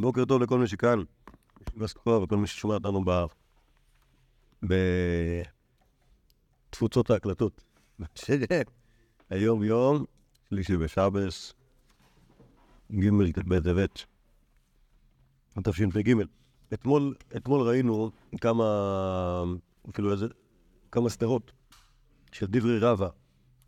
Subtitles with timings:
[0.00, 1.02] בוקר טוב לכל מי שכאן,
[1.76, 3.04] בסקור וכל מי ששומע אותנו.
[6.70, 7.64] בתפוצות ההקלטות.
[9.30, 10.04] היום יום,
[10.48, 11.54] שלישי בשבס,
[12.92, 13.10] ג'
[13.48, 14.04] בטבת,
[15.64, 16.14] תשפ"ג.
[16.74, 18.10] אתמול, אתמול ראינו
[18.40, 18.64] כמה,
[19.90, 20.26] אפילו איזה,
[20.92, 21.52] כמה סדרות
[22.32, 23.08] של דברי רבא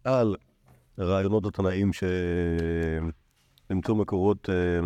[0.05, 0.37] על
[0.99, 1.91] רעיונות התנאים
[3.69, 4.81] שלמצוא מקורות אה,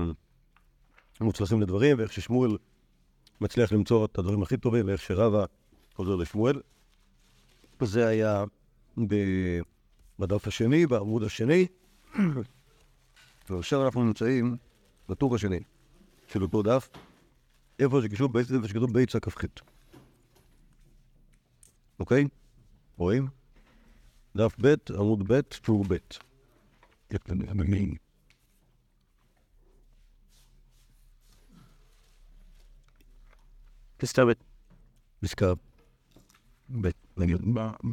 [1.20, 2.56] מוצלחים לדברים, ואיך ששמואל
[3.40, 5.44] מצליח למצוא את הדברים הכי טובים, ואיך שרבא
[5.94, 6.60] חוזר לשמואל.
[7.80, 8.44] זה היה
[10.18, 11.66] בדף השני, בעמוד השני,
[13.50, 14.56] ועכשיו אנחנו נמצאים
[15.08, 15.60] בטור השני
[16.28, 16.88] של אותו דף,
[17.78, 18.00] איפה
[18.64, 19.44] שכתוב ביצה כ"ח.
[22.00, 22.24] אוקיי?
[22.96, 23.28] רואים?
[24.36, 25.96] דף ב', עמוד ב', טור ב'.
[34.04, 34.32] פסקה ב'.
[35.20, 35.52] פסקה
[36.80, 37.36] ב', נגיד.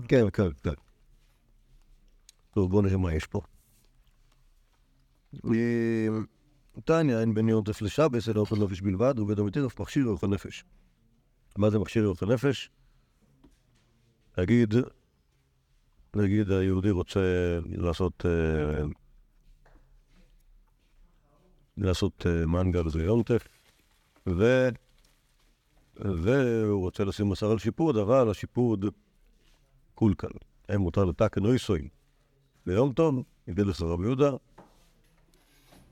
[0.07, 0.73] כן, כן, כן.
[2.53, 3.41] טוב, בואו נראה מה יש פה.
[6.85, 10.63] תניא, אין בין יונטף לשבס, אלא אוכל נפש בלבד, ובית המטירף מכשיר אוכל נפש.
[11.57, 12.69] מה זה מכשיר אוכל נפש?
[14.37, 14.73] נגיד,
[16.15, 17.19] נגיד היהודי רוצה
[17.65, 18.83] לעשות אה,
[21.77, 23.47] לעשות אה, מנגל זה יונטף,
[24.27, 24.69] ו...
[25.95, 28.85] והוא רוצה לשים בשר על שיפוד, אבל השיפוד
[29.95, 30.27] קולקל.
[30.69, 31.87] האם מותר לתקן אויסוים.
[32.65, 34.31] ביום טוב, לך רבי יהודה,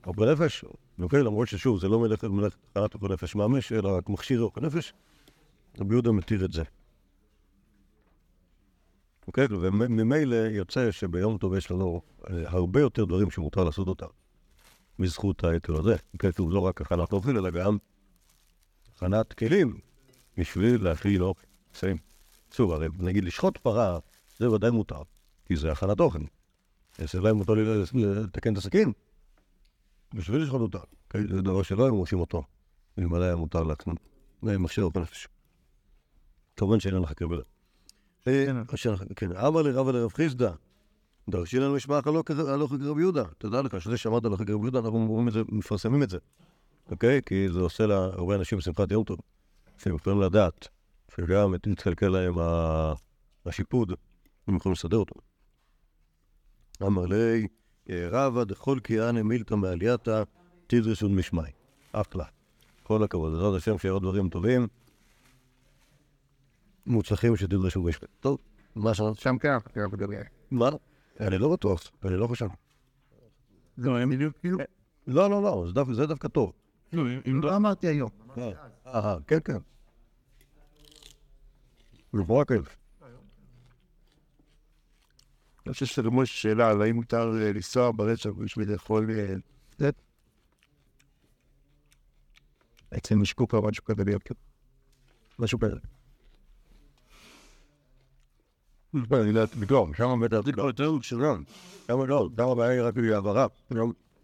[0.07, 0.65] אוכל נפש,
[0.99, 2.27] אוקיי, למרות ששוב, זה לא מלאכת
[2.73, 4.93] תחנת אוכל נפש ממש, אלא רק מכשיר אוכל נפש,
[5.79, 6.63] רבי יהודה מתיר את זה.
[9.27, 14.07] אוקיי, וממילא יוצא שביום טוב יש לנו אה, הרבה יותר דברים שמותר לעשות אותם
[14.99, 15.95] בזכות ההיתר הזה.
[16.37, 17.77] שוב, לא רק הכנת אוכל, אלא גם
[18.95, 19.79] הכנת כלים
[20.39, 21.47] בשביל להכיל אוכל.
[21.73, 21.97] מסיים.
[22.51, 23.99] שוב, הרי נגיד לשחוט פרה,
[24.37, 25.01] זה ודאי מותר,
[25.45, 26.19] כי זה הכנת אוכל.
[26.97, 27.63] אז אולי מותר לי
[27.95, 28.91] לתקן את הסכין,
[30.13, 30.77] בשביל לשחוט אותה.
[31.07, 32.43] אוקיי, זה דבר שלא היו מורשים אותו,
[32.99, 33.97] אלמלא היה מותר להקנות.
[34.41, 35.27] זה מכשיר אוכל נפש.
[36.57, 37.41] כמובן שאין לך קרבלה.
[39.15, 40.51] כן, אמר לרב לרב חיסדא,
[41.29, 43.23] דרשי לנו משמע הלוך רבי יהודה.
[43.37, 46.17] תדע לך שזה שאמרת הלוך רבי יהודה, אנחנו מפרסמים את זה.
[46.91, 47.21] אוקיי?
[47.25, 49.17] כי זה עושה להרבה אנשים שמחת יום טוב.
[49.79, 50.67] שהם יכולים לדעת
[51.15, 52.33] שגם מתקלקל להם
[53.45, 53.93] השיפוד,
[54.47, 55.15] הם יכולים לסדר אותו.
[56.81, 57.47] אמר לי,
[57.89, 60.23] רבא דכל קיאנה מילתא מעלייתא
[60.67, 61.41] תדרשון משמי.
[61.91, 62.25] אחלה.
[62.83, 63.33] כל הכבוד.
[63.33, 64.67] בעזרת השם שיהיה עוד דברים טובים,
[66.85, 68.07] מוצלחים שתדרשו משמי.
[68.19, 68.37] טוב,
[68.75, 69.17] מה שאמרת?
[69.17, 69.57] שם כן,
[70.51, 70.69] מה?
[71.19, 72.47] אני לא בטוח, אני לא חושב.
[73.77, 73.97] לא,
[74.41, 74.57] כאילו...
[75.07, 76.53] לא, לא, לא, זה דווקא טוב.
[76.93, 78.09] לא, לא אמרתי היום.
[78.93, 79.57] אה, כן, כן.
[82.51, 82.77] אלף.
[85.65, 89.07] אני חושב שזה כמו שאלה על האם מותר לנסוע ברצף בשביל לאכול...
[92.97, 94.33] אצל משקוק או משהו כזה ביוקר.
[95.39, 95.75] משהו כזה.
[98.93, 101.43] אני לא בגלל, שם בטח זה יותר שלום.
[101.87, 103.47] שם לא, שם הבעיה היא רק העברה.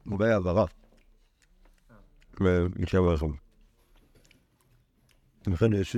[0.05, 0.65] הבעיה העברה.
[2.41, 3.44] ונשאר ברחוב.
[5.47, 5.95] לכן יש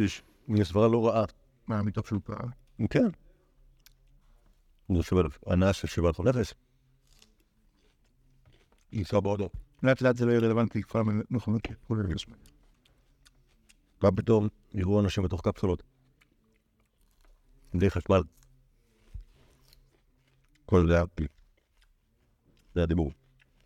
[0.63, 1.25] סברה לא רעה.
[1.67, 2.49] מה, מתוך שהוא פעם?
[2.89, 3.07] כן.
[4.95, 6.53] זה שווה הנאה של שבעת נפש.
[8.93, 9.49] לנסוע באוטו.
[9.83, 12.07] לאט לאט זה לא יהיה רלוונטי כבר מכונות כפול
[14.03, 15.83] מה פתאום יראו אנשים בתוך קפסולות.
[17.73, 18.21] בלי חשמל.
[20.65, 21.03] כל זה היה
[22.75, 23.11] זה הדיבור.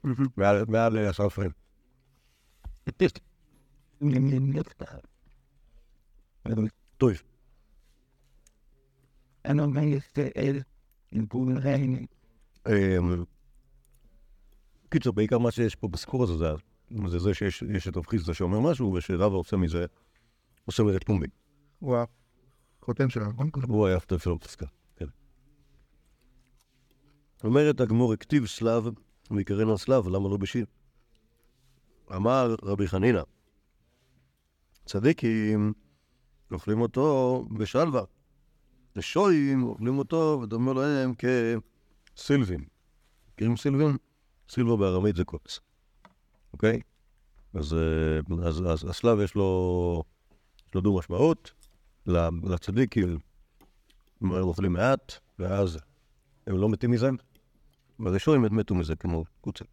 [0.68, 1.52] מעל עשרה ספרים.
[6.98, 7.12] טוב.
[14.90, 16.34] קיצור, בעיקר מה שיש פה בסיפור הזה
[17.08, 19.86] זה זה שיש את רב חיסדא שאומר משהו, ושרבא עושה מזה,
[20.66, 21.28] עושה מזה פומבי.
[21.80, 21.98] הוא
[22.82, 23.32] החותם שלנו.
[23.68, 25.06] הוא היה החותם שלו בפסקה, כן.
[27.44, 28.84] אומרת הגמור, הכתיב סלב,
[29.32, 30.66] ויקראנו הסלב, למה לא בשיר?
[32.16, 33.22] אמר רבי חנינא,
[34.86, 35.74] צדיקים
[36.52, 38.02] אוכלים אותו בשלווה.
[38.96, 41.14] ושויים אוכלים אותו ודומה להם
[42.16, 42.66] כסילבים.
[43.34, 43.98] מכירים סילבים?
[44.50, 45.60] סילבה בארמית זה קוץ.
[46.54, 46.82] אוקיי?
[47.54, 47.76] אז,
[48.46, 50.04] אז, אז השליו יש לו,
[50.68, 51.52] יש לו דו משמעות.
[52.44, 53.20] לצדיקים
[54.22, 55.78] הם אוכלים מעט, ואז
[56.48, 57.10] הם לא מתים מזה.
[58.00, 59.68] והראשונים מתו מזה כמו קוצים.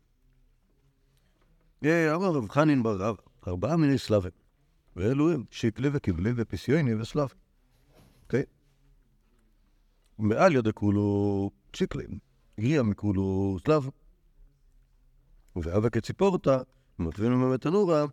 [1.85, 3.17] אמר רב חנין בר רבא,
[3.49, 4.48] ארבעה מיני שלווים.
[4.99, 7.33] ואלו הם שיכלי וקיבלי ופסיוני ושליו.
[8.23, 8.43] אוקיי?
[10.19, 12.19] מעליא דכולהו שיכלי,
[12.59, 13.89] גריעא מכולהו שליו.
[15.57, 16.59] ואבא כציפורתא,
[16.99, 18.05] מטבינו ממתנורה,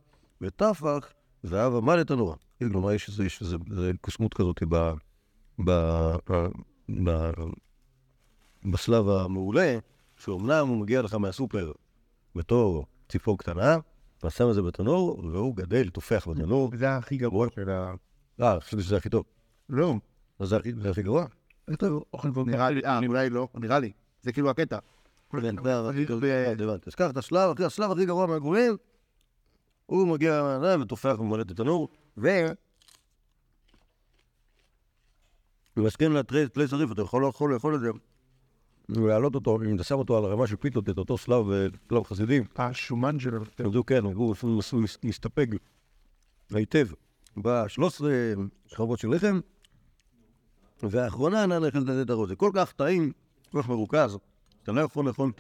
[0.42, 2.36] וטפח, ואבא מה לתנורה.
[2.60, 3.10] כלומר, יש
[3.42, 4.64] איזה, קוסמות כזאת.
[8.64, 9.78] בסלב המעולה,
[10.18, 11.72] שאומנם הוא מגיע לך מהסופר
[12.36, 13.78] בתור ציפור קטנה,
[14.20, 16.72] אתה שם את זה בתנור, והוא גדל, טופח בתנור.
[16.78, 17.94] זה הכי גרוע של ה...
[18.42, 19.26] אה, חשבתי שזה הכי טוב.
[19.70, 19.94] לא.
[20.40, 21.26] זה הכי- זה הכי גרוע?
[22.14, 23.92] אוכל נראה לי, אה, אולי לא, נראה לי.
[24.22, 24.80] זה כאילו הקטע.
[25.42, 25.56] כן,
[26.08, 26.22] טוב.
[26.62, 26.90] הבנתי.
[26.90, 28.78] אז קח את השלב, השלב הכי גרוע מהגורים,
[29.86, 32.28] הוא מגיע וטופח וממלא את התנור, ו...
[35.78, 37.88] ומסכים לתרי תלי זריף, אתה יכול לאכול את זה,
[38.90, 42.04] ולהעלות אותו, אם אתה שם אותו על הרמה של פיתות, את אותו שלב, אה, שלב
[42.04, 43.42] חסידים, השומן שלו.
[43.42, 44.36] אז הוא כן, הוא
[45.04, 45.48] מסתפק
[46.52, 46.88] היטב
[47.38, 48.12] בשלוש עשרה
[48.68, 49.40] שכבות של לחם,
[50.84, 52.30] והאחרונה אינה לאכול את הראש.
[52.30, 53.12] זה כל כך טעים,
[53.52, 54.18] כל כך מרוכז,
[54.64, 55.32] אתה לא יכול לאכול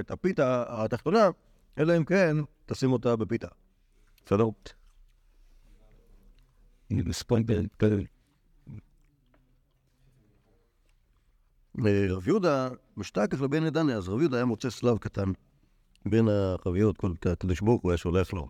[0.00, 1.28] את הפיתה התחתונה,
[1.78, 2.36] אלא אם כן
[2.66, 3.48] תשים אותה בפיתה.
[4.26, 4.44] בסדר?
[7.82, 8.17] אה,
[11.86, 15.32] רב יהודה משתכח לבן עדני, אז רב יהודה היה מוצא סלב קטן
[16.06, 16.96] בין החביות,
[17.32, 18.48] הקדוש ברוך הוא היה שולח לו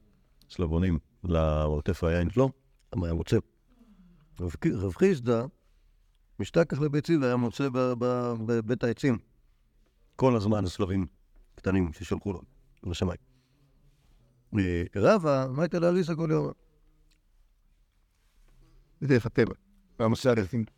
[0.50, 2.50] סלבונים לעוטף היין שלו,
[2.94, 3.38] מה היה מוצא.
[4.60, 5.44] רב חיסדא
[6.40, 9.18] משתכח לביצים והיה מוצא בבית העצים
[10.16, 11.06] כל הזמן סלבים
[11.54, 12.42] קטנים ששלחו לו
[12.84, 13.20] לשמיים.
[14.58, 16.52] אה, רבא, מה הייתה לאליסה כל יום?
[19.00, 19.54] זה דרך הטבע.
[19.98, 20.77] והמסע הרפים.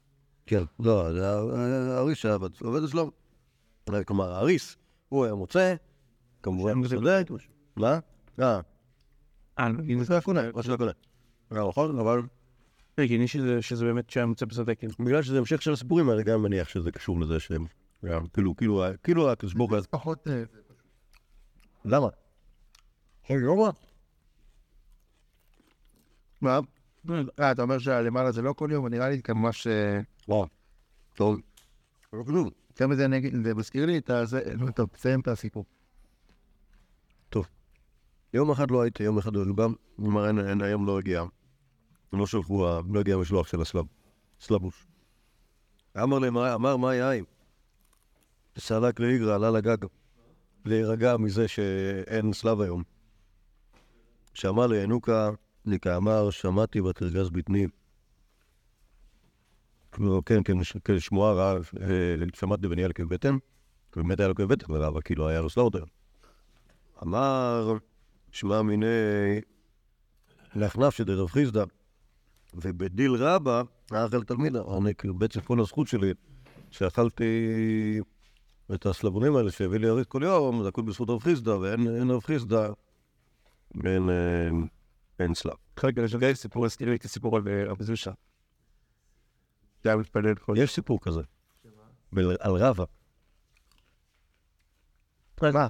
[0.50, 3.10] כן, לא, זה האריס היה בת- עובד אצלו.
[4.06, 4.76] כלומר, האריס,
[5.08, 5.74] הוא היה מוצא,
[6.42, 7.22] כמובן מסדר.
[7.76, 7.98] מה?
[8.40, 8.60] אה,
[9.58, 9.68] אה,
[10.02, 10.90] זה היה קונה, מה שזה קונה.
[11.50, 12.22] לא נכון, אבל
[12.98, 14.92] הגיוני שזה שזה באמת שהיה מוצא בשדה כאילו.
[14.98, 17.66] בגלל שזה המשך של הסיפורים האלה, גם מניח שזה קשור לזה שהם...
[18.04, 19.80] גם, כאילו, כאילו, כאילו הקדוש ברוך הוא...
[19.90, 20.28] פחות...
[20.28, 20.42] אה,
[21.84, 22.08] למה?
[23.30, 23.46] רגע,
[26.40, 26.60] מה?
[27.40, 28.86] אה, אתה אומר שהלמעלה זה לא כל יום?
[28.86, 29.66] נראה לי ממש...
[29.66, 30.46] אה, וואו.
[31.14, 31.40] טוב.
[32.12, 32.48] לא כלום.
[32.70, 34.54] יותר מזה אני אגיד, זה מזכיר לי את הזה...
[34.54, 35.64] לא, טוב, תסיים את הסיפור.
[38.34, 40.24] יום אחד לא הייתי, יום אחד הוא גם, כלומר,
[40.62, 41.24] היום לא הגיע.
[42.12, 43.84] לא שלחו, ה- לא הגיע המשלוח של הסלב,
[44.40, 44.86] סלבוש.
[46.02, 47.24] אמר להם, אמר מה יין?
[48.58, 49.76] סלק לאיגרא, עלה לגג,
[50.64, 52.82] להירגע מזה שאין סלב היום.
[54.34, 54.84] שאמר לי,
[55.70, 57.66] ניקה אמר, שמעתי ותרגז בטני.
[59.98, 63.36] לא, כן, כן, ש- כן, שמועה רעה, אה, שמעתי ונהיה לו כאב בטן,
[63.96, 65.84] באמת היה לו כאב בטן, אבל כאילו היה לו סלאוטר.
[67.02, 67.76] אמר,
[68.32, 68.86] שמע מינה
[70.54, 71.64] נח נפשיה דרב חיסדא,
[72.54, 74.60] ובדיל רבה, אכיל תלמידא.
[74.78, 76.12] אני כאילו בעצם כל הזכות שלי,
[76.70, 77.24] שאכלתי
[78.74, 82.10] את הסלבונים האלה שהביא לי אריס כל יום, זה הכול בזכות רב חיסדא, ואין אין
[82.10, 82.68] רב חיסדא,
[83.84, 84.48] אין, אה,
[85.20, 85.52] אין שליו.
[85.84, 88.10] רגע, יש לי סיפור, הזכיר לי את הסיפור על אה, רבי זושה.
[89.84, 90.54] זה היה מתפלל כל...
[90.56, 91.20] יש סיפור כזה,
[92.40, 92.84] על רבא.
[95.42, 95.68] מה?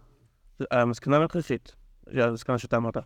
[0.70, 1.76] המסקנה המרכזית,
[2.06, 2.96] זה המסקנה שאתה אמרת.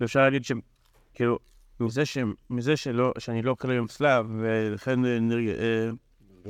[0.00, 1.38] ואפשר להגיד שכאילו,
[1.80, 2.18] מזה, ש...
[2.50, 5.48] מזה שלא, שאני לא אוכל היום צלב, ולכן אה, נרג...
[5.48, 5.90] אה,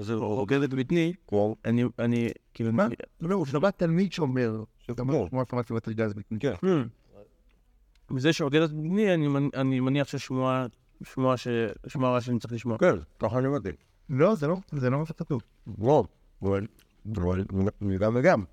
[0.03, 1.57] זה רוקד את בטני, כמו...
[1.65, 2.87] אני, אני, כאילו, מה?
[2.87, 5.27] אני- לא, הוא שמע תלמיד שאומר, שאתה אומר, לא.
[5.31, 6.39] שמוע שמעתי ותרגז בטני.
[8.13, 10.67] מזה שרוקד את בטני, אני, מנ- אני מניח ששמוע,
[11.05, 11.49] שמוע ש...
[11.87, 12.79] שמוע רע שאני צריך לשמוע.
[12.79, 13.69] כן, ככה אני הבנתי.
[14.09, 15.43] לא, זה לא, זה לא מה שכתוב.
[15.79, 16.05] לא,
[16.43, 16.67] אבל
[17.23, 17.45] אבל
[17.99, 18.45] גם וגם.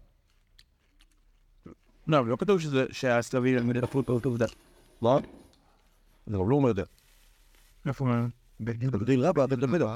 [2.08, 4.46] לא, אבל לא כתוב שזה, שהסלבים הם דחפו אותו עובדה.
[5.02, 5.18] מה?
[6.28, 6.84] זה גם לא אומר את זה.
[7.86, 8.26] איפה הוא אומר?
[8.60, 9.96] בדיל רבה, אתם תלמידה.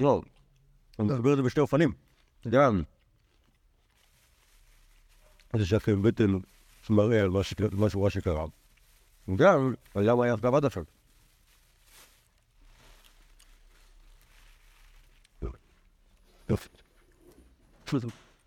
[0.00, 0.22] לא,
[0.98, 1.92] אני מדבר את זה בשתי אופנים.
[2.48, 2.82] גם
[5.58, 6.32] זה שהכאב בטן
[6.90, 7.40] מראה על מה
[7.72, 8.46] משהו רע שקרה.
[9.36, 10.84] גם על למה היה עכשיו עד עכשיו.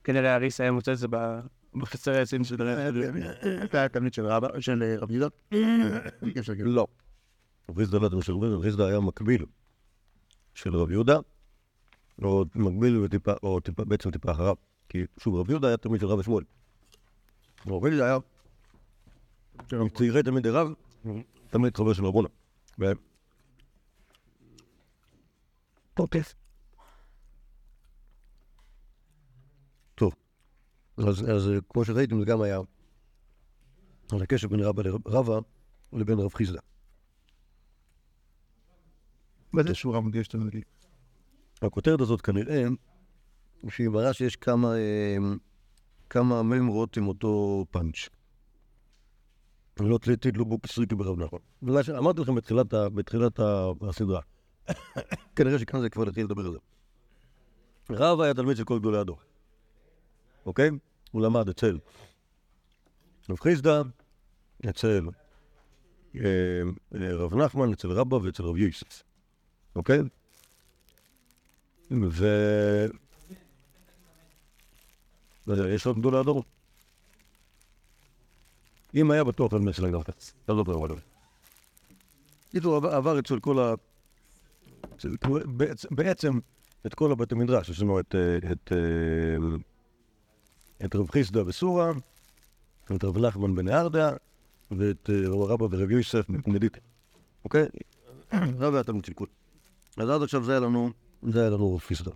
[0.04, 1.08] כנראה האריס היה מוצא את זה
[1.76, 2.96] בחצר העצים של דרך.
[3.64, 4.26] אתה היה תלמיד של
[4.84, 5.28] אה, רבי יהודה?
[6.56, 6.72] כאילו.
[6.72, 6.88] לא.
[7.70, 9.46] רב חיסדא לא של רב חיסדא היה מקביל
[10.54, 11.20] של רב יהודה,
[12.22, 14.56] או מקביל וטיפה, או בעצם טיפה אחריו.
[14.90, 16.44] כי שוב, רב יהודה היה תלמיד של רב שמואל.
[17.66, 18.18] חיסדא היה
[19.96, 20.68] צעירי תלמידי רב,
[21.50, 22.28] תלמיד חבר של רבונה.
[22.80, 22.86] ו-
[26.00, 26.22] אוקיי.
[29.96, 30.14] טוב.
[30.98, 31.24] אז,
[31.70, 32.60] כמו שראיתם, זה גם היה
[34.12, 35.40] על הקשר בין רבא לרבא
[35.94, 36.60] לבין רב חיסדא.
[39.54, 40.02] באיזה שורה
[40.44, 40.64] להגיד?
[41.62, 42.64] הכותרת הזאת כנראה,
[43.70, 45.18] שהיא מראה שיש כמה, אה,
[46.10, 48.10] כמה ממרות עם אותו פאנץ'.
[49.80, 51.40] לא תדלו בו כסריקי ברב נחמן.
[51.64, 52.36] בגלל שאמרתי לכם
[52.94, 53.40] בתחילת,
[53.82, 54.22] הסדרה,
[55.36, 56.58] כנראה שכאן זה כבר להתחיל לדבר על זה.
[57.90, 59.20] רב היה תלמיד של כל גדולי הדור,
[60.46, 60.70] אוקיי?
[61.12, 61.78] הוא למד אצל
[63.30, 63.82] רב חיסדא,
[64.70, 65.08] אצל
[66.16, 66.22] אה,
[66.96, 69.04] אה, רב נחמן, אצל רבא ואצל רב יוסף,
[69.76, 70.00] אוקיי?
[71.92, 72.26] ו...
[75.54, 76.44] יודע, יש עוד גדולי הדור?
[78.96, 80.98] אם היה בטוח על מסלנג גם כץ, אתה לא מדבר עליו.
[82.52, 83.74] קיצור, עבר- אצל כל ה...
[85.92, 86.40] בעצם-
[86.86, 89.58] את כל הבתי מדרש, יש לנו את, אה, את, אה,
[90.86, 91.92] את רב חיסדא בסורה,
[92.96, 94.12] את רב נחמן בנהרדה,
[94.72, 96.78] ואת אה, רב רבא ורב יוסף בנדית.
[97.46, 97.66] אוקיי?
[98.60, 99.28] רב היה תלמיד של כול.
[99.98, 100.90] אז עד עכשיו זה היה לנו,
[101.24, 102.12] זה היה לנו רב חיסדא.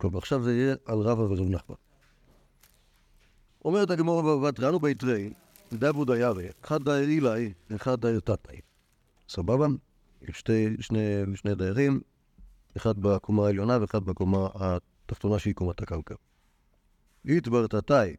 [0.00, 1.76] טוב, עכשיו זה יהיה על רבא ורב נחמן.
[3.64, 5.32] אומרת הגמור בתרנו ביתרי,
[5.72, 8.60] דבו דיירי, אחד דייר אילי, אחד דייר תתאי.
[9.28, 9.66] סבבה?
[10.32, 12.00] שתי, שני, שני דיירים,
[12.76, 16.14] אחד בקומה העליונה ואחד בקומה התחתונה שהיא קומת הקרקע.
[17.28, 18.16] איתבר תתאי.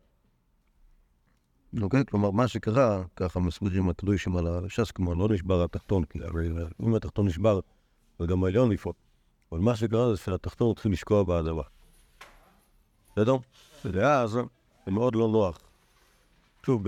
[1.82, 2.06] אוקיי?
[2.06, 6.20] כלומר, מה שקרה, ככה מסבירים הקדושים על הש"ס, כלומר, לא נשבר התחתון, כי
[6.84, 7.60] אם התחתון נשבר,
[8.20, 8.94] אז גם העליון לפעול.
[9.52, 11.62] אבל מה שקרה זה שהתחתון התחיל לשקוע באדמה.
[13.12, 13.36] בסדר?
[13.86, 14.42] ואז זה
[14.88, 15.60] מאוד לא נוח.
[16.66, 16.82] שוב,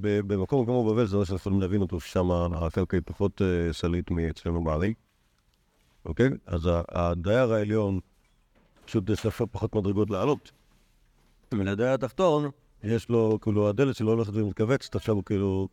[0.00, 4.64] במקום כמו בבל זה לא שיכולים להבין אותו, ששם הקרקע היא פחות אה, סלית מאצלנו
[4.64, 4.94] בעלי.
[6.04, 6.30] אוקיי?
[6.46, 8.00] אז הדייר העליון,
[8.84, 10.52] פשוט יש פחות מדרגות לעלות.
[11.52, 12.50] ולדייר התחתון,
[12.82, 15.68] יש לו, כאילו, הדלת שלו הולכת ומתכווצת, עכשיו הוא כאילו,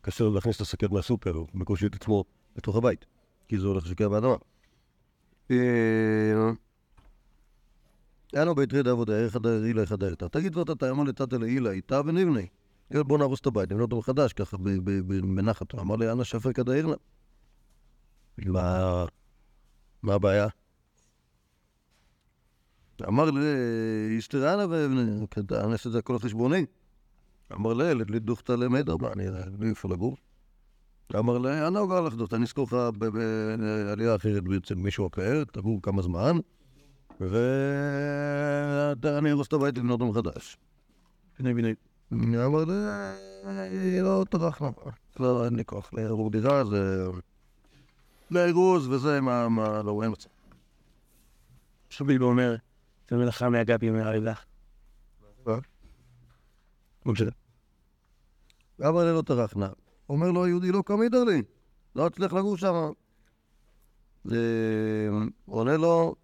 [0.00, 2.24] קשה לו להכניס את השקיות מהסופר, הוא בקושי את עצמו
[2.56, 3.06] לתוך הבית,
[3.48, 4.36] כי זה הולך לשקע באדמה.
[8.36, 10.26] אנו בית רד עבודה, איך הדייר אילה, איך הדייר תא.
[10.28, 12.40] תגיד ואתה תאמר לתתא לאילה, איתה ונבנה.
[12.90, 14.56] בוא נהרוס את הבית, נבנה אותו מחדש, ככה
[15.34, 15.74] בנחת.
[15.74, 16.96] אמר לי, אנא שפק הדייר לה.
[18.46, 19.04] מה...
[20.02, 20.48] הבעיה?
[23.08, 23.40] אמר לי,
[24.18, 26.66] הסתירנה ואני אעשה את זה הכל על חשבוני.
[27.52, 30.16] אמר לי, ילד לי דוכתא למדר, מה, אני לא איפה לגור?
[31.16, 35.82] אמר לי, אני לא גר דוכתא, אני אזכור לך בעלייה אחרת אצל מישהו אחר, תגור
[35.82, 36.36] כמה זמן,
[37.20, 40.56] ואני ארוס את הבית לבנות אותו מחדש.
[41.40, 41.74] בני בני.
[42.12, 44.72] אמר לי, לא טרחנו,
[45.20, 47.06] לא, אין לי כוח לארור דירה, זה...
[48.30, 50.28] לארוז וזה, מה, מה, לא, אין מצב.
[51.90, 52.56] שביל אומר,
[53.10, 54.32] זה מלאכה מהגב ימי הריבה.
[55.46, 55.58] מה?
[57.06, 57.30] לא משנה.
[58.80, 59.68] אבא לא טרחנה.
[60.08, 61.42] אומר לו היהודי, לא קם אידר לי,
[61.96, 62.74] לא אצליח לגור שם.
[65.46, 66.14] עונה לו,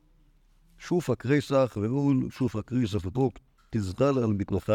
[0.78, 3.38] שופה קריסך ואול, שופה קריסך ופוק,
[3.70, 4.72] תזחל על בטנך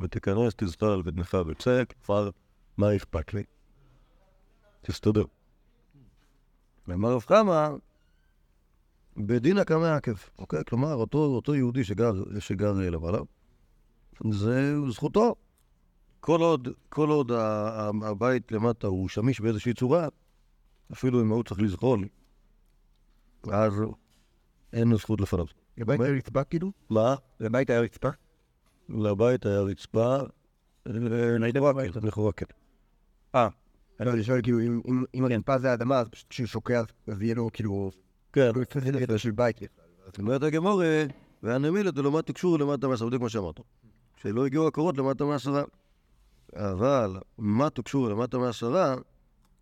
[0.00, 2.30] ותיכנס תזחל על בטנך וצא, כבר,
[2.76, 3.42] מה אכפת לי?
[4.80, 5.24] תסתדר.
[6.88, 7.68] ואמר רב חמא,
[9.16, 10.64] בדינא כמעכב, אוקיי?
[10.68, 13.18] כלומר, אותו, אותו יהודי שגר, שגר למעלה,
[14.30, 15.34] זה זכותו.
[16.20, 17.32] כל עוד, כל עוד
[18.02, 20.08] הבית למטה הוא שמיש באיזושהי צורה,
[20.92, 22.08] אפילו אם הוא צריך לזחול,
[23.52, 23.72] אז
[24.72, 25.44] אין לו זכות לפניו.
[25.78, 26.72] לבית היה רצפה כאילו?
[26.90, 27.14] מה?
[27.40, 28.08] לבית היה רצפה?
[28.88, 30.22] לבית היה רצפה, אה,
[31.38, 32.46] לכאורה כן, לכאורה כן.
[34.00, 34.60] לא, אני שואל כאילו,
[35.14, 37.90] אם- הרצפה זה האדמה, אז פשוט כשהוא שוקע, אז יהיה לו כאילו...
[38.32, 39.60] כן, לא יצטרך ללכת של בית.
[40.18, 40.82] אומרת הגמור,
[41.42, 43.60] והנמילת דלמה תקשור למטה מעשרה, בדיוק מה שאמרת.
[44.16, 45.62] שלא הגיעו הקורות למטה מעשרה.
[46.56, 48.94] אבל מה תקשור למטה מעשרה,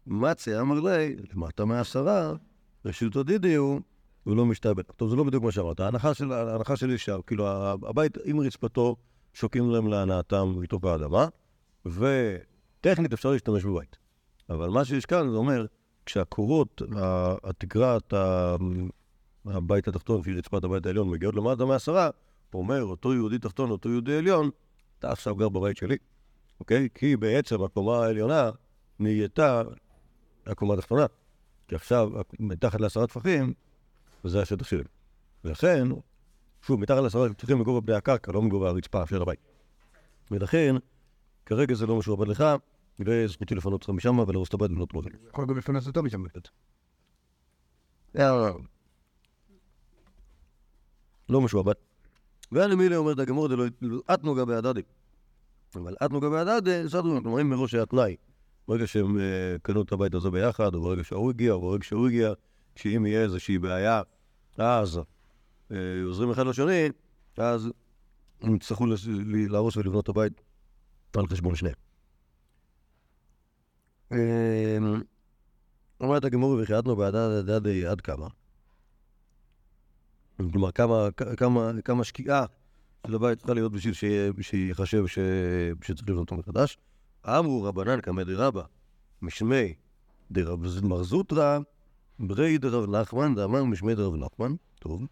[0.07, 2.33] מצי אמר לי, למטה מעשרה,
[2.85, 3.81] רשותו דידי הוא,
[4.25, 4.83] הוא לא משתעבד.
[4.83, 5.81] טוב, זה לא בדיוק מה שאמרת.
[5.81, 7.47] ההנחה של, ההנחה שלי שם, כאילו,
[7.89, 8.97] הבית עם רצפתו,
[9.33, 11.27] שוקים להם להנאתם מתוך האדמה,
[11.87, 13.97] וטכנית אפשר להשתמש בבית.
[14.51, 15.67] אבל מה שיש כאן, זה אומר,
[16.07, 16.83] כשהקורות,
[17.45, 18.15] התקרת,
[19.45, 22.11] הבית התחתון, לפי רצפת הבית העליון, מגיעות למטה מעשרה,
[22.55, 24.51] אומר, אותו יהודי תחתון, אותו יהודי עליון,
[24.99, 25.97] אתה עכשיו גר בבית שלי,
[26.61, 26.89] אוקיי?
[26.95, 28.51] כי בעצם הקומה העליונה
[28.99, 29.63] נהייתה
[30.47, 31.07] הקומה התחתונה.
[31.69, 33.53] כי עכשיו, מתחת לעשרה טפחים,
[34.25, 34.85] זה השטח שלי.
[35.45, 35.89] ולכן,
[36.63, 39.41] שוב, מתחת לעשרה טפחים מגובה בני הקרקע, לא מגובה הרצפה של הבית.
[40.31, 40.75] ולכן,
[41.47, 42.45] כרגע זה לא משועבד לך,
[43.01, 45.11] וזכותי לפנות אותך משם ולהרוס את הבית ולבנות מוזל.
[45.29, 46.49] יכול גם לפרנס אותו משם קצת.
[51.29, 51.73] לא משועבד.
[52.53, 53.65] ואני מילי אומרת הגמור דלא
[54.15, 54.83] אתנוגה בהדדי.
[55.75, 58.17] אבל אתנוגה בהדדי, סדרו, כלומר אם מראש היה תנאי.
[58.69, 62.07] ברגע שהם אה, קנו את הבית הזה ביחד, או ברגע שההוא הגיע, או ברגע שהוא
[62.07, 62.33] הגיע,
[62.77, 64.03] שאם יהיה איזושהי בעיה,
[64.59, 65.01] אז
[65.73, 66.89] אה, עוזרים אחד לשני,
[67.37, 67.69] אז
[68.41, 68.87] הם יצטרכו
[69.49, 70.41] להרוס ולבנות את הבית
[71.17, 71.75] על חשבון שניהם.
[74.13, 74.79] אה,
[76.01, 78.27] אומרת הגמור וחיית בהדדי עד כמה?
[80.53, 82.45] כלומר, כמה, כמה, כמה שקיעה
[83.07, 83.95] של הבית צריכה להיות בשביל
[84.41, 86.79] שיחשב שצריך לבנות אותו מחדש.
[87.27, 88.63] אמרו רבנן קמא דרבא,
[89.23, 89.75] משמי
[90.31, 91.59] דרב מר זוטרא,
[92.19, 95.03] ברי דרב נחמן, דאמר משמי דרב נחמן, טוב,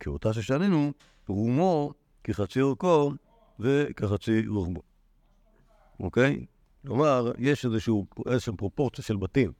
[0.00, 0.92] כאותה ששנינו,
[1.28, 1.92] רומו
[2.24, 3.12] כחצי אורכו
[3.60, 4.82] וכחצי רוחבו.
[6.00, 6.46] אוקיי?
[6.86, 9.52] כלומר, יש איזשהו, איזושהי פרופורציה של בתים,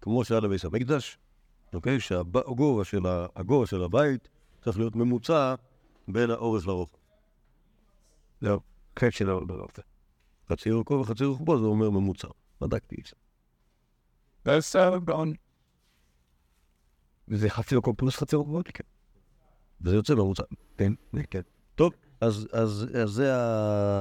[0.00, 1.18] כמו שהיה לביס המקדש,
[1.74, 2.00] אוקיי?
[2.00, 3.00] שהגובה של,
[3.64, 4.28] של הבית
[4.64, 5.54] צריך להיות ממוצע
[6.08, 7.05] בין האורך לרוחב.
[8.96, 9.66] כן שלא, לא, לא.
[10.48, 12.28] חצי אורכו וחצי רוחבו זה אומר ממוצע.
[12.60, 13.16] בדקתי את זה.
[14.44, 15.32] בסדר, גאון.
[17.28, 18.68] וזה חצי לא פלוס חצי רוחבות?
[18.68, 18.84] כן.
[19.80, 20.42] וזה יוצא ממוצע.
[20.78, 20.92] כן,
[21.30, 21.40] כן.
[21.74, 24.00] טוב, אז, אז, אז זה ה...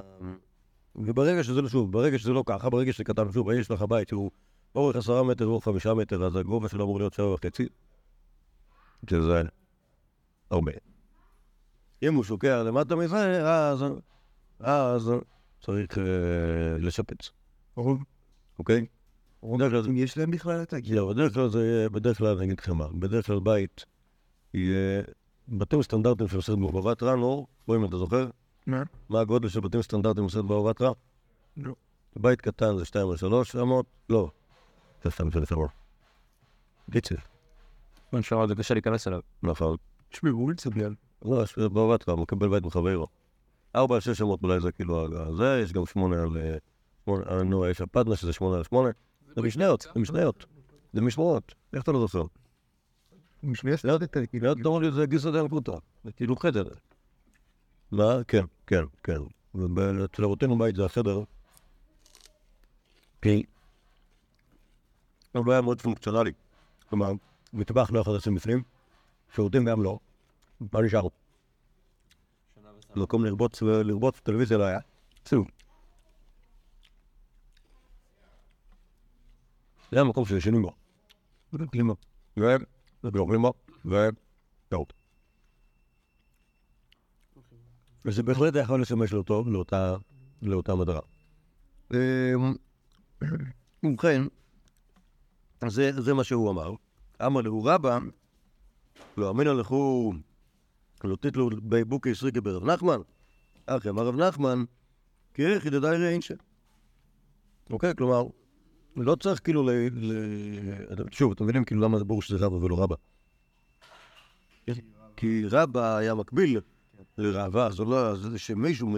[0.95, 4.31] וברגע שזה לא, שוב, ברגע שזה לא ככה, ברגע שכתבנו שוב, יש לך בית שהוא
[4.75, 7.67] אורך עשרה מטר ואורך חמישה מטר, אז הגובה שלו אמור להיות שבע וחצי.
[9.09, 9.41] שזה
[10.51, 10.71] הרבה.
[12.03, 13.83] אם הוא שוקע למטה מזה, אז,
[14.59, 15.11] אז
[15.61, 16.03] צריך אה,
[16.79, 17.31] לשפץ,
[18.59, 18.85] אוקיי?
[19.43, 20.95] בדרך כלל זה- אם יש להם בכלל את הגיל.
[20.95, 23.85] לא, בדרך כלל זה יהיה, בדרך כלל, אני אגיד לכם מה, בדרך כלל בית
[24.53, 25.01] יהיה,
[25.47, 28.29] בתים סטנדרטיים של סרט בבת רע, לא, רואים אם אתה זוכר?
[28.67, 28.83] מה?
[29.09, 30.91] מה הגודל של בתים סטנדרטיים של סרט רע?
[31.57, 31.73] לא.
[32.15, 33.85] בית קטן זה 2 ל-3 אמות?
[34.09, 34.29] לא.
[35.03, 35.69] זה סתם של סרט.
[36.91, 37.15] קיצר,
[38.11, 39.19] מה נשאר, זה קשה להיכנס אליו.
[39.43, 39.65] נפל.
[40.09, 40.87] תשמעו, הוא מצביע.
[41.25, 43.07] לא, יש בבת רע, מקבל בית מחברו.
[43.75, 46.37] 4 על 6 אמות אולי זה כאילו, זה, יש גם 8 על...
[46.37, 46.57] אה,
[47.05, 48.89] שמונה- אה, נו, יש הפדנה שזה 8 על 8.
[49.35, 50.45] זה משניות, זה משניות.
[50.93, 51.53] זה משמרות.
[51.73, 52.23] איך אתה לא זוכר?
[53.43, 54.45] משמיע סרט את זה, כאילו.
[54.47, 55.77] לא, אתה אומר לי, זה גיסא דן פוטרה.
[56.03, 56.63] זה כאילו חדר.
[57.91, 58.17] מה?
[58.27, 59.21] כן, כן, כן.
[59.55, 61.19] ואצל אבותינו בית זה החדר.
[63.21, 63.43] כי...
[65.31, 66.31] הוא לא היה מאוד פונקציונלי.
[66.89, 67.11] כלומר,
[67.53, 68.63] מטבח לא יכול לשים בפנים,
[69.35, 69.99] שירותים גם לא.
[70.73, 71.07] מה נשאר?
[72.95, 74.79] מקום לרבוץ, לרבוץ טלוויזיה לא היה.
[75.29, 75.45] זהו.
[79.91, 80.71] זה המקום שישנים בו.
[81.53, 81.95] ואוכלים בו.
[82.39, 82.43] ו...
[83.03, 83.53] ואוכלים בו.
[83.85, 83.95] ו...
[84.69, 84.85] טוב.
[88.05, 89.95] וזה בהחלט יכול לשמש לו טוב לאותה,
[90.41, 90.99] לאותה מטרה.
[91.93, 91.97] אמ,
[93.83, 94.21] ובכן,
[95.67, 96.73] זה, זה מה שהוא אמר.
[97.25, 97.99] אמר לו רבא,
[99.17, 100.13] לא אמינא לכו
[100.99, 102.99] תתלו בי בוקי סריקי ברב נחמן,
[103.65, 104.63] אחי אמר רב נחמן,
[105.33, 106.33] כי איך ידדי רעינשה.
[107.69, 108.23] אוקיי, כלומר,
[108.95, 109.69] לא צריך כאילו ל...
[111.11, 112.95] שוב, אתם מבינים כאילו למה זה ברור שזה רבא ולא רבא.
[115.17, 116.59] כי רבא היה מקביל
[117.17, 118.97] לרבא, אז לא, זה שמישהו,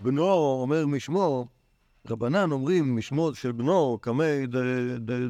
[0.00, 1.48] בנו אומר משמו,
[2.08, 4.46] רבנן אומרים משמו של בנו, קמי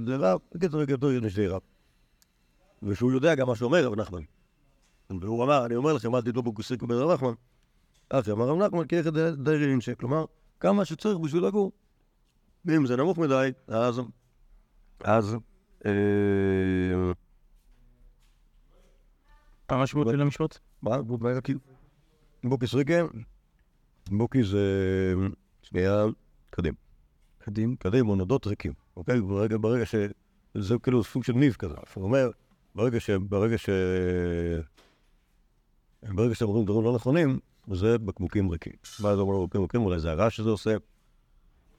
[0.04, 1.61] דרב, בקיצור גדול יש רב.
[2.82, 4.22] ושהוא יודע גם מה שאומר רב נחמן.
[5.10, 7.32] והוא אמר, אני אומר לכם, אל תדעו בקוסיק ברב נחמן.
[8.08, 10.24] אחי אמר רב נחמן, כי איך דיירין כלומר,
[10.60, 11.72] כמה שצריך בשביל לגור.
[12.64, 14.00] ואם זה נמוך מדי, אז...
[15.00, 15.36] אז...
[15.86, 15.92] אה,
[19.70, 20.58] מה המשמעות של המשפט?
[20.82, 21.02] מה?
[22.44, 22.94] בוקי סריקה?
[24.10, 25.14] בוקי זה...
[25.62, 26.04] שנייה,
[26.50, 26.74] קדים.
[27.38, 27.76] קדים?
[27.76, 29.20] קדים או נדות ריקים, אוקיי?
[29.20, 29.94] ברגע, ברגע ש...
[30.54, 31.74] זה כאילו סוג של ניב כזה.
[31.94, 32.30] הוא אומר,
[32.74, 33.10] ברגע ש...
[33.10, 33.68] ברגע ש...
[36.02, 37.38] ברגע שאתם אומרים דברים לא נכונים,
[37.72, 38.72] זה בקבוקים ריקים.
[39.00, 39.82] מה זה אומר בקבוקים ריקים?
[39.82, 40.76] אולי זה הרעש שזה עושה,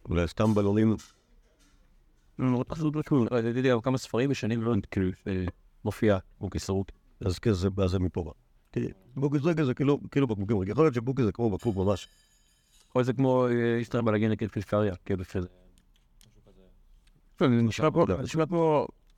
[0.10, 0.96] אולי סתם בלונים.
[2.40, 3.28] מאוד משמעות.
[3.72, 5.12] גם כמה ספרים ישנים מאוד, כאילו,
[5.86, 6.92] מופיע, הוא כסרות.
[7.26, 8.32] אז כן, זה, מפה בא.
[9.16, 10.72] בוקי סריקה זה כאילו, כאילו בקבוקים ריקים.
[10.72, 12.08] יכול להיות שבוקי זה כמו בקבוק ממש.
[12.96, 15.48] או זה כמו אה, איסטר בלאגן נגד פיסקריה, כאילו שזה.
[17.40, 18.46] זה נשמע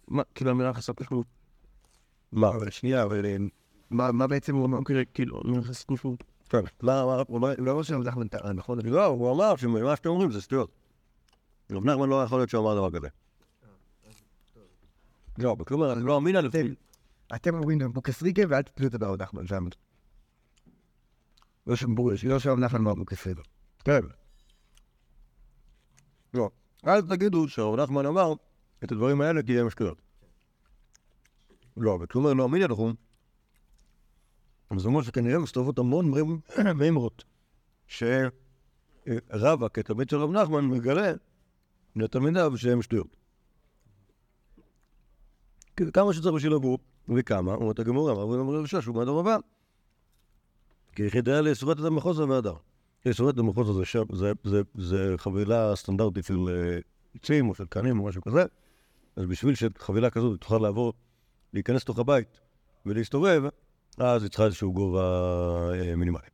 [0.07, 1.27] מה, כאילו אמירה חסרת משמעות.
[2.31, 2.47] מה?
[2.47, 3.37] אבל שנייה, אבל אה,
[3.91, 4.77] מה בעצם הוא אמר?
[4.77, 6.23] אוקיי, כאילו, אמירה חסרת משמעות.
[6.49, 6.61] כן.
[6.81, 8.79] מה, מה, הוא אומר, לא רושם נחמן טען, נכון?
[8.85, 10.71] לא, הוא אמר שמה שאתם אומרים זה שטויות.
[11.71, 13.07] רב נחמן לא יכול להיות שהוא אמר דבר כזה.
[15.37, 16.63] לא, כלומר, אני לא אמין על זה.
[17.35, 19.77] אתם אומרים גם בוקסריקה ואל תתנו את הרב נחמן, המצב.
[21.67, 23.41] לא שם בורש, לא שם נחמן אמר בוקסריקה.
[23.85, 24.01] כן.
[26.33, 26.49] לא.
[26.87, 28.33] אל תגידו שרב נחמן אמר
[28.83, 30.01] את הדברים האלה כי הם שטויות.
[31.77, 32.91] לא, אומר לא אמין עליכם,
[34.85, 36.11] אומר שכנראה מסתובבות המון
[36.75, 37.23] מימרות,
[37.87, 41.13] שרבא, כתלמיד של רב נחמן, מגלה
[41.95, 43.15] לתלמידיו שהם שטויות.
[45.93, 46.81] כמה שצריך בשביל הגוף,
[47.15, 49.37] וכמה, אומרת הגמורה, אמר רבי רבשה, שהוא מהדור הבא.
[50.95, 52.53] כי יחידה לסורת המחוז והדר.
[53.11, 53.83] סורת המחוז הזה
[54.43, 56.79] זה, זה חבילה סטנדרטית של אה,
[57.15, 58.45] עצים או של קנים או משהו כזה,
[59.15, 60.93] אז בשביל שחבילה כזאת תוכל לעבור,
[61.53, 62.39] להיכנס לתוך הבית
[62.85, 63.43] ולהסתובב,
[63.97, 65.01] אז היא צריכה איזשהו גובה
[65.73, 66.27] אה, מינימלי.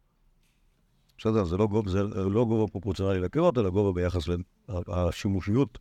[1.17, 4.23] בסדר, זה לא גובה, זה לא גובה פרופורציונלי לקירות, אלא גובה ביחס
[4.69, 5.77] לשימושיות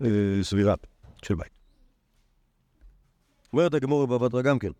[0.00, 0.74] הסבירה
[1.22, 1.58] של בית.
[3.52, 4.70] אומרת הגמורה בתרא גם כן,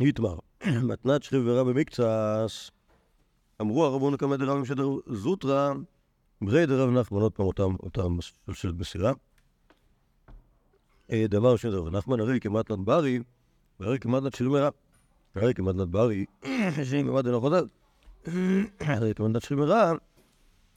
[0.00, 0.38] איתמר,
[0.90, 2.70] מתנת שכיב ורע במקצס,
[3.60, 5.72] אמרו הרבון קמא דרב משדר זוטרא,
[6.42, 7.46] ברי דרב נחמן, עוד פעם
[7.80, 8.18] אותם,
[8.52, 9.12] של מסירה.
[11.12, 13.18] אה, דבר דרב נחמן, הרי כמתנת ברי,
[13.80, 14.68] והרי כמתנת של מרע.
[15.34, 16.24] הרי כמתנת ברי,
[16.90, 17.64] שאם במד אינו חוזר,
[18.80, 19.92] הרי כמתנת של מרע,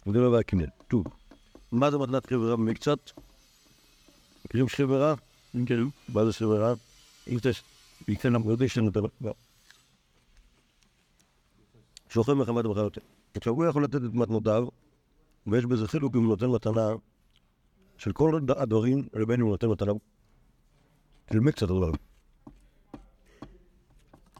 [0.07, 0.65] וזה לא בעיה כמנן.
[0.87, 1.03] טוב,
[1.71, 2.99] מה זה מתנת ורע במקצת?
[4.45, 5.15] מכירים שכיב ורע?
[5.65, 5.79] כן.
[6.09, 6.73] מה זה ורע?
[7.27, 7.51] אם זה...
[8.07, 9.29] ביקצן המגרדי שלנו את ה...
[12.09, 12.97] שוכב מחמת מחלות.
[13.35, 14.67] עכשיו הוא יכול לתת את מתנותיו,
[15.47, 16.89] ויש בזה חילוק אם הוא נותן מתנה
[17.97, 19.91] של כל הד- הדברים, לבין אם הוא נותן מתנה
[21.31, 21.93] של מקצת הדברים.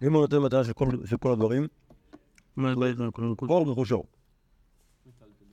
[0.04, 1.68] אם הוא נותן מתנה של כל, של כל הדברים,
[3.36, 4.04] כל רכושו.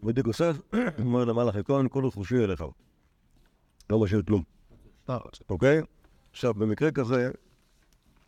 [0.02, 0.50] בדיוק עושה,
[1.04, 2.64] אומר למלאך הכהן, כל רכושי אליך.
[3.90, 4.42] לא משאיר כלום.
[5.50, 5.80] אוקיי?
[6.30, 7.30] עכשיו, במקרה כזה,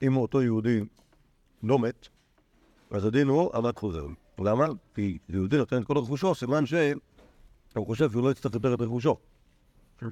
[0.03, 0.81] אם אותו יהודי
[1.62, 2.09] לא מת,
[2.91, 4.07] אז הדין הוא עמד חוזר.
[4.38, 4.67] למה?
[4.95, 9.17] כי יהודי נותן את כל רכושו, סימן שהוא חושב שהוא לא יצטרך יותר את רכושו.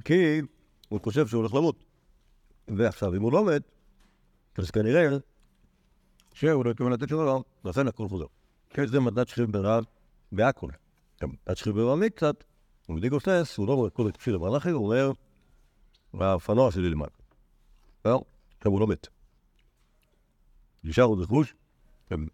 [0.05, 0.41] כי
[0.89, 1.90] הוא חושב שהוא הולך למות.
[2.77, 3.63] ועכשיו, אם הוא לא מת,
[4.59, 5.09] אז כנראה
[6.35, 8.25] שהוא לא התכוון לתת שלו, לכן הכל חוזר.
[8.71, 9.85] כן, זה שכיב ברעב
[10.33, 10.71] בהכל.
[11.23, 12.45] גם מתנת שכיב ברעב מקצת,
[12.87, 15.13] הוא בדיוק עושה, הוא לא אומר כל התפשיל למלאכי, הוא אומר,
[16.15, 17.11] והאופנוע שלי למעלה.
[18.05, 18.23] לא,
[18.59, 19.07] עכשיו הוא לא מת.
[20.85, 21.55] נשאר עוד רכוש.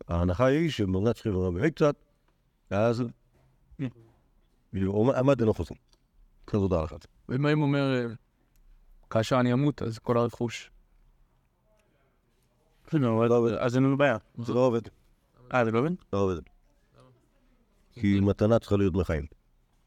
[0.08, 1.96] ההנחה היא שבמתנת שכיב ברעב מקצת,
[2.70, 3.02] אז
[4.72, 5.74] הוא עמד אינו חוזר.
[6.46, 6.96] כזאת ההלכה.
[7.28, 8.06] ומה אם אומר,
[9.10, 10.70] כאשר אני אמות, אז כל הרכוש.
[13.60, 14.16] אז אין לנו בעיה.
[14.38, 14.80] זה לא עובד.
[15.54, 15.90] אה, זה לא עובד?
[16.12, 16.40] לא עובד.
[17.92, 19.26] כי מתנה צריכה להיות מחיים.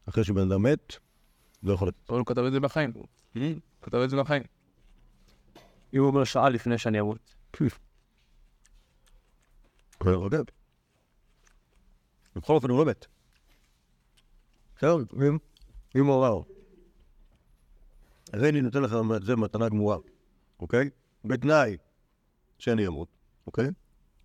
[0.08, 0.94] אחרי שבן אדם מת,
[1.62, 2.10] לא יכול לתת.
[2.10, 2.92] אבל הוא כתב את זה בחיים.
[2.94, 3.06] הוא
[3.82, 4.42] כתב את זה בחיים.
[5.94, 7.34] אם הוא אומר שעה לפני שאני אמות.
[9.98, 10.44] הוא רוגב.
[12.36, 13.06] בכל אופן הוא לא מת.
[14.76, 14.96] בסדר?
[14.96, 15.38] אם-
[15.96, 16.40] אם הוא אמר,
[18.32, 19.96] הרי אני נותן לך את זה מתנה גמורה,
[20.60, 20.90] אוקיי?
[21.24, 21.76] בתנאי
[22.58, 23.08] שאני אמות,
[23.46, 23.68] אוקיי?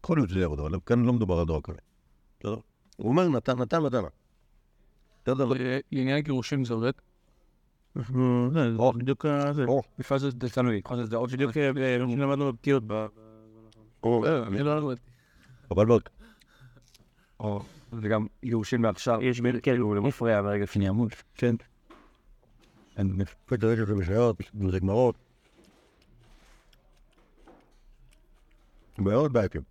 [0.03, 1.77] יכול להיות שזה יעבוד, אבל כאן לא מדובר על דבר כזה.
[2.39, 2.57] בסדר?
[2.97, 4.07] הוא אומר נתן, נתן מתנה.
[5.23, 5.51] בסדר?
[5.53, 6.91] אה, לעניין גירושים זה עובד.
[7.95, 9.63] זה בדיוק זה.
[9.67, 10.81] או, לפעמים זה תלוי.
[11.03, 12.83] זה עוד בדיוק אה, אה, למדנו בפתיעות.
[12.87, 13.05] ב-
[14.03, 15.01] אני לא יודע.
[15.71, 16.01] אבל מאוד.
[17.39, 17.61] או,
[18.01, 19.21] זה גם גירושים מעכשיו.
[19.21, 21.11] יש בין כאילו למפריע ברגע שאני אמות.
[21.35, 21.55] כן.
[22.97, 24.37] אין מפקד הרשת ומשניות,
[24.71, 25.15] זה גמרות.
[28.97, 29.61] מאוד בעייתים.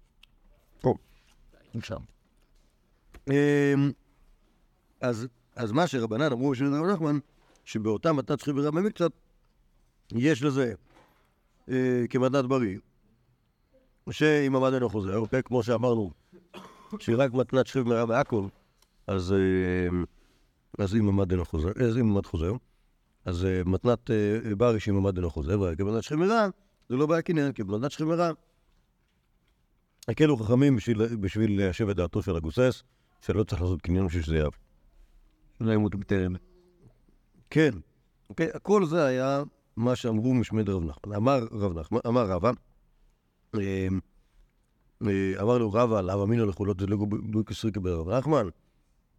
[1.78, 1.96] אפשר.
[3.30, 3.90] אמ,
[5.00, 7.18] אז, אז מה שרבנן אמרו בשביל רב נחמן,
[7.64, 9.10] שבאותה מתת שכיב ורב במקצת,
[10.12, 10.74] יש לזה
[11.68, 12.78] אה, כמתנת בריא,
[14.10, 16.10] שאם המד אינו חוזר, כמו שאמרנו,
[16.98, 18.22] שהיא רק מתנת שכיב מרע
[19.06, 19.88] אז, אה,
[20.78, 22.52] אז אם המד אינו חוזר, אז אם המד חוזר,
[23.24, 26.48] אז אה, מתנת אה, ברי שאם המד אינו חוזר, וכמתנת שכיב מרע,
[26.88, 28.30] זה לא בעיה קניין, כי במתנת שכיב מרע,
[30.08, 32.82] הקלו חכמים בשביל, בשביל ליישב את דעתו של הגוסס,
[33.20, 34.52] שלא צריך לעשות קניין בשביל שזה יעב.
[35.60, 36.34] לא ימות בטרם.
[37.50, 37.70] כן.
[38.30, 39.42] אוקיי, כל זה היה
[39.76, 41.14] מה שאמרו משמד רב נחמן.
[41.14, 42.50] אמר רב נחמן, אמר רבא,
[43.54, 43.88] אה,
[45.06, 46.96] אה, אמר לו רבא, לאו אמינא לחולות זה לא
[47.30, 48.48] גוי כסריקה ברב נחמן.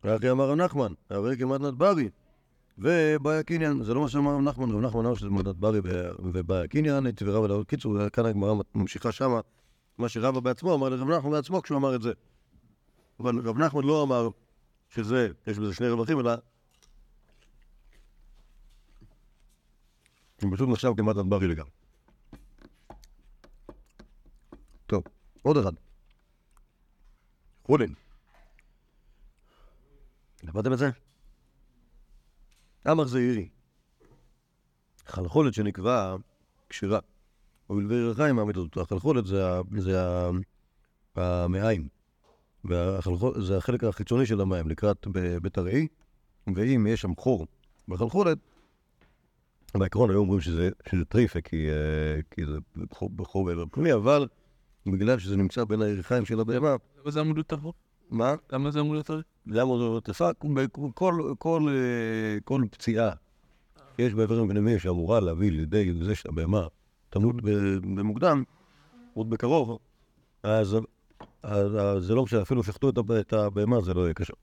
[0.01, 2.09] אחי אמר רב נחמן, הרי כמתנת ברי.
[2.77, 5.79] ובעיה קניין, זה לא מה שאמר נחמן, רב נחמן אמר שזה מתנת ברי
[6.19, 9.39] ובעיה קניין, ורבא לאו, קיצור, כאן הגמרא ממשיכה שמה,
[9.97, 12.11] מה שרבא בעצמו אמר לרב נחמן בעצמו כשהוא אמר את זה.
[13.19, 14.29] אבל רב נחמן לא אמר
[14.89, 16.31] שזה, יש בזה שני רווחים, אלא
[20.41, 21.71] הוא פשוט נחשב כמעט בריא לגמרי.
[24.85, 25.03] טוב,
[25.41, 25.71] עוד אחד.
[27.63, 27.93] חולין.
[30.43, 31.04] למדתם את זה?
[32.91, 33.49] אמר זעירי.
[35.05, 36.15] חלחולת שנקבע
[36.69, 36.99] כשרה.
[37.67, 38.81] הואיל וירחיים מעמיד אותו.
[38.81, 39.41] החלחולת זה,
[39.77, 39.99] זה
[41.15, 41.87] המעיים.
[43.35, 45.07] זה החלק החיצוני של המים לקראת
[45.41, 45.87] בית הראי,
[46.55, 47.47] ואם יש שם חור
[47.87, 48.37] בחלחולת,
[49.77, 52.57] בעקרון היו אומרים שזה, שזה טריפה, כי, אה, כי זה
[52.93, 54.27] חור, בחור בעבר פנימי, אבל
[54.85, 56.75] בגלל שזה נמצא בין הירכיים של הבהמה,
[57.07, 57.73] זה להיות טהור?
[58.09, 58.35] מה?
[58.51, 59.21] למה זה אמור להיות טהור?
[59.47, 60.33] למה זה?
[60.37, 63.11] כל, כל, כל, אה, כל פציעה
[63.99, 66.67] יש באיברים פנימיים שאמורה להביא לידי זה שהבהמה
[67.09, 67.35] תמות
[67.95, 68.43] במוקדם,
[69.13, 69.79] עוד בקרוב,
[70.43, 70.77] אז,
[71.99, 74.33] זה לא משנה, אפילו שחטו את, הב- את הבהמה, זה לא יהיה קשה.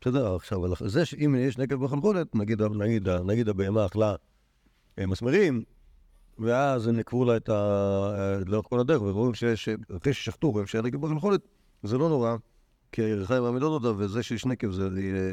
[0.00, 4.14] בסדר, עכשיו, זה שאם יש נקב בחלחולת, נגיד, נגיד, נגיד הבהמה אכלה
[4.98, 5.62] אה, מסמרים,
[6.38, 8.38] ואז הם נקבו לה את ה...
[8.46, 11.40] לאורך כל הדרך, ורואים שיש, אחרי ששחטו, רואים שהיה נקב בחלחולת,
[11.82, 12.36] זה לא נורא,
[12.92, 15.32] כי הירכיים מעמידות אותה, וזה שיש נקב זה אה,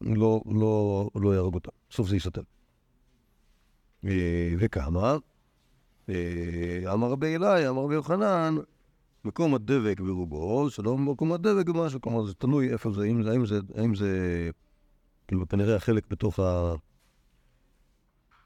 [0.00, 1.70] לא, לא, לא יהרוג אותה.
[1.90, 2.42] בסוף זה יסתר.
[4.04, 5.16] אה, וכמה?
[6.08, 8.54] אה, אמר רבי אלי, אמר רבי יוחנן,
[9.24, 13.46] מקום הדבק ברובו, שלא מקום הדבק במשהו, כלומר זה תלוי איפה זה, אם זה, האם
[13.46, 14.50] זה, האם זה,
[15.28, 16.74] כאילו כנראה החלק בתוך ה...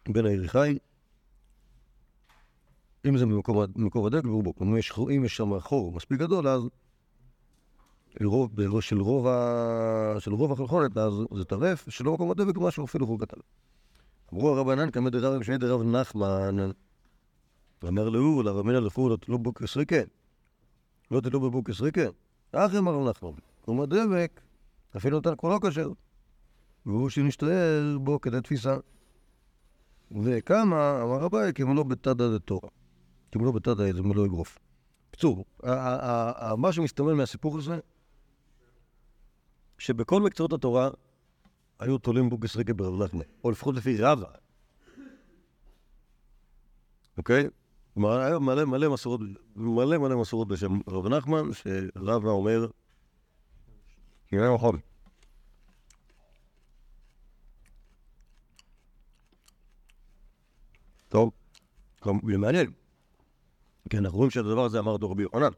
[0.09, 0.79] בין הירכיים,
[3.07, 4.79] אם זה במקום, הדבק ברובו, כלומר
[5.17, 6.63] אם יש שם חור מספיק גדול, אז
[8.25, 10.17] רוב, של רוב, ה...
[10.19, 13.41] של רוב החלחולת, אז זה טרף, שלא מקום הדבק משהו אפילו חור קטן.
[14.33, 16.57] אמרו הרבנן כמה דרב משנה דרב נחמן,
[17.83, 20.05] ואמר להוא, לרב מנה לפור, לא בוק עשריקן.
[21.11, 22.09] לא תלו בבוק עשריקן.
[22.53, 23.31] אחי אמר רב נחמן,
[23.63, 24.41] מקום הדבק,
[24.97, 25.91] אפילו נתן כולו כשר.
[26.87, 28.77] והוא שנשתער בו כדי תפיסה.
[30.25, 31.29] וכמה, אמר
[31.63, 32.69] אם לא בתדא דתורה.
[33.37, 34.59] לא בתדא, זה לא אגרוף.
[35.13, 35.45] בקיצור,
[36.57, 37.79] מה שמסתמן מהסיפור הזה,
[39.83, 40.91] שבכל מקצועות התורה
[41.79, 44.27] היו תולים בוקס ריקה ברב נחמן, או לפחות לפי רבא.
[47.19, 47.49] אוקיי?
[47.95, 49.21] כלומר, היה מלא מלא מסורות,
[49.57, 52.67] מלא מלא מסורות בשם רב נחמן, שרבא אומר,
[54.33, 54.79] נראה נכון.
[61.09, 61.31] טוב,
[62.05, 62.73] זה מעניין.
[63.91, 65.51] כי אנחנו רואים שהדבר הזה אמר אותו רבי יוחנן.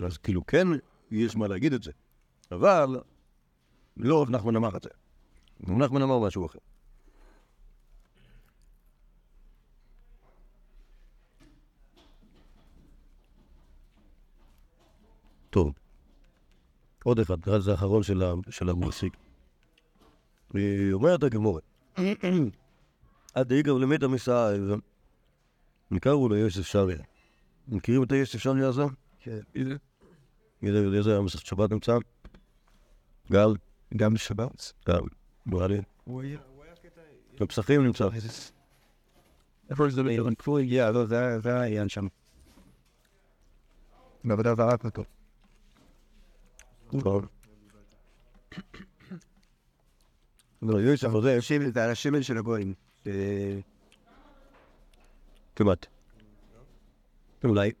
[0.00, 0.68] אז כאילו כן,
[1.10, 1.92] יש מה להגיד את זה.
[2.52, 2.96] אבל
[3.96, 4.88] לא רב נחמן אמר את זה.
[5.68, 6.58] רב נחמן אמר משהו אחר.
[15.50, 15.72] טוב.
[17.04, 19.16] עוד אחד, נראה זה האחרון של ה- של המוסיק.
[20.92, 21.62] אומרת הגמורת.
[23.34, 24.50] עד איגר למד המסע,
[25.90, 26.98] נקראו לו יוסף שריה.
[27.68, 28.82] מכירים את היוסף שריה הזה?
[29.20, 29.38] כן.
[30.62, 31.92] איזה איזה המסכת שבת נמצא?
[33.32, 33.54] גל?
[33.96, 34.72] גם בשבת.
[34.88, 35.00] גל.
[35.46, 35.80] נראה לי.
[36.04, 36.38] הוא היה...
[37.40, 38.08] בפסחים נמצא.
[39.70, 40.02] איפה זה
[40.60, 42.06] הגיע, לא, זה היה- זה העניין שם.
[44.24, 45.04] בעבודה זרק אותו.
[47.00, 47.26] טוב.
[50.62, 52.74] לא, יוסף השמן, זה על השמן של הגויים.
[53.06, 53.58] אה,
[55.56, 55.86] כמעט.
[57.44, 57.72] אולי.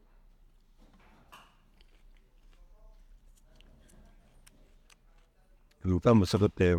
[5.84, 6.72] זה אותם מסכת אה,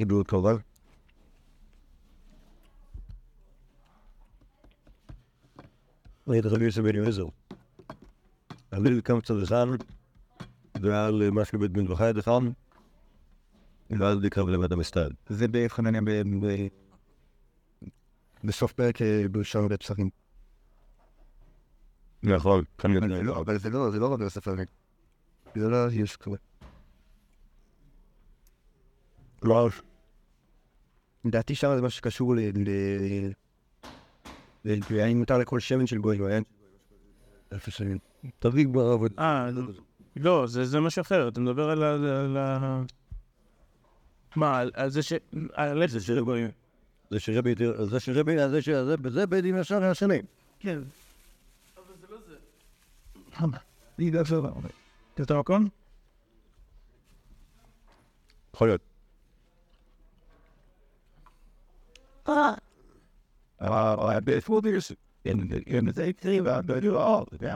[0.00, 0.56] עדות כמובן.
[6.28, 7.26] ראית רבי יוסף בן יועזר.
[9.04, 9.66] קם צד אחד,
[10.82, 12.40] ועל מה שבית בן וחי אחד,
[13.90, 15.10] ואז נקרב לבית המסתד.
[15.28, 16.10] זה בחנניה ב...
[16.10, 16.66] ב-
[18.44, 20.10] בסוף פרק אה, בשער בפסחים.
[22.22, 24.64] נכון, כאן אבל זה לא, אבל זה לא, זה לא רבי יוסף הרי.
[25.54, 26.36] זה לא יש כזה.
[29.42, 29.68] לא,
[31.24, 32.38] לדעתי שם זה משהו שקשור ל...
[32.40, 33.30] ל-
[34.64, 36.42] ל- האם מותר לכל שמן של גויים, אין?
[37.52, 37.96] איפה שמן.
[38.38, 39.12] תביא כבר עבוד.
[39.18, 39.48] אה,
[40.16, 41.82] לא, זה זה משהו אחר, אתה מדבר על
[42.36, 42.82] ה...
[44.36, 45.12] מה, על- זה ש...
[45.52, 46.50] על איזה של הגויים.
[47.10, 47.54] זה שרבי,
[47.90, 48.68] זה שרבי, זה ש...
[48.68, 50.18] זה- זה בית דין ישר השני.
[50.60, 50.78] כן.
[53.98, 54.50] לי לא בסדר.
[55.22, 55.68] את המקום?
[58.54, 58.80] יכול להיות.
[62.28, 64.92] אה, באיפה זה יש?
[65.24, 67.48] אין זה יקרים, אבל לא, זה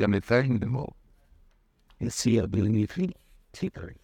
[0.00, 0.86] גם לציין דמו.
[2.00, 3.06] יסיע בלניפי,
[3.52, 3.94] ציפרי.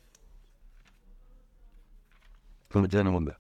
[2.75, 3.33] גם את זה אני מודה.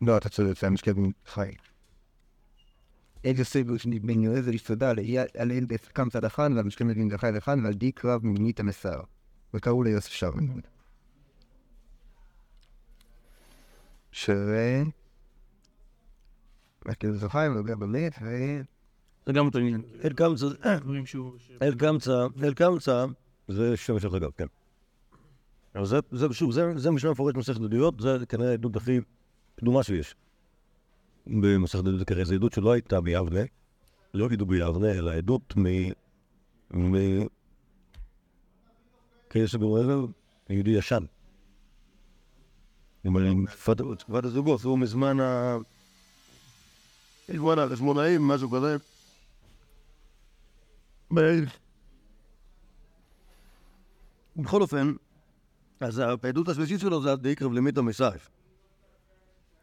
[0.00, 1.50] לא, אתה צודק, זה המשקבים חי.
[3.24, 4.92] איזה סבל שנדמן איזה להסתדה
[5.38, 9.00] עליהם קם צד אחד, והמשקבים נדמן צד אחד, ועל די קרב ממינית המסר.
[9.54, 10.60] וקראו ליוסף שרמן.
[14.12, 14.30] ש...
[16.98, 18.26] כאילו זוכה עם נוגע באמת, ו...
[19.26, 19.82] זה גם אותו עניין.
[20.04, 20.46] אל קמצא,
[20.80, 21.32] דברים שהוא...
[21.38, 23.06] ש- אל קמצא, אל קמצא,
[23.48, 24.46] זה שם של אגב, כן.
[25.74, 29.00] אבל זה, זה, שוב, זה, זה משנה מפורט במסכת עדויות, זה כנראה העדות הכי
[29.56, 30.14] קדומה שיש.
[31.26, 33.40] במסכת עדויות, כנראה זו עדות שלא הייתה ביבנה,
[34.14, 35.66] לא עדות ביבנה, אלא עדות מ...
[36.74, 37.26] מ...
[39.30, 40.12] כאלה שבמובן
[40.50, 41.04] יהודי ישן.
[43.04, 45.56] עם תקופת תקופת הזוגות, הוא מזמן ה...
[47.58, 48.76] החשמונאים, משהו כזה.
[54.36, 54.92] בכל אופן,
[55.80, 58.30] אז העדות השלישית שלו זה די קרב למיתא מסייף.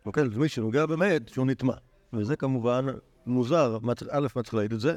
[0.10, 1.74] אוקיי, זה מי שנוגע באמת שהוא נטמע.
[2.14, 2.86] וזה כמובן
[3.26, 3.78] מוזר,
[4.12, 4.96] א', מה צריך להעיד את זה?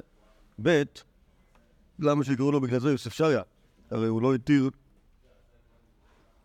[0.63, 0.83] ב',
[1.99, 3.43] למה שיקראו לו בגלל זה יוסף שריה?
[3.91, 4.71] הרי הוא לא התיר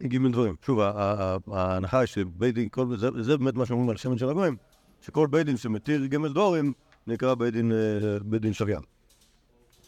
[0.04, 0.56] ג' דברים.
[0.66, 0.80] שוב,
[1.52, 2.70] ההנחה היא שבית דין,
[3.20, 4.58] זה באמת מה שאומרים על שמן של הגויים,
[5.02, 6.74] שכל בית דין שמתיר ג' דבורים
[7.08, 8.80] נקרא בית דין, אה, שריה.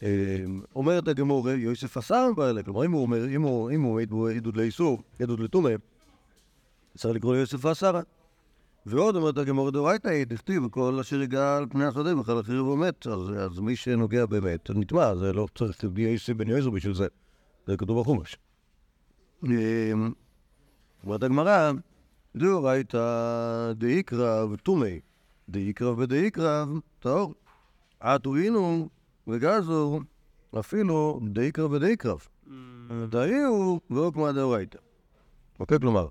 [0.03, 0.43] אה,
[0.75, 5.01] אומרת הגמור, יוסף אסר באלה, כלומר אם הוא אומר, אם הוא, הוא עדות- עדות לאיסור,
[5.19, 5.69] עדות לטומא,
[6.97, 8.01] צריך לקרוא ליוסף אסרה.
[8.89, 13.07] ועוד אומרת הגמור דאורייתא היא, דכתיב, כל אשר יגע על פני השדה בכלל החריב ומת,
[13.07, 17.07] אז, אז מי שנוגע באמת, נטמע, זה לא צריך בלי אייסי בן יועזר בשביל זה,
[17.67, 18.37] זה כתוב בחומש.
[19.45, 19.91] אה,
[21.03, 21.71] אומרת הגמרא,
[22.35, 24.99] דאורייתא דאיקרב טומי,
[25.49, 27.33] דאיקרב ודאיקרב טהור.
[27.99, 28.89] עטורינו
[29.27, 30.01] וגזור,
[30.59, 32.27] אפילו דאיקרב ודאיקרב.
[33.09, 34.77] דאיהו ועוקמא דאורייתא.
[35.59, 36.07] אוקיי, כלומר,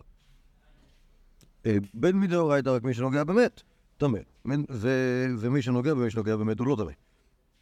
[1.95, 3.63] בין מדאורייתא רק מי שנוגע באמת,
[3.97, 4.19] טמא.
[5.39, 6.93] ומי שנוגע במי שנוגע באמת הוא לא טמא.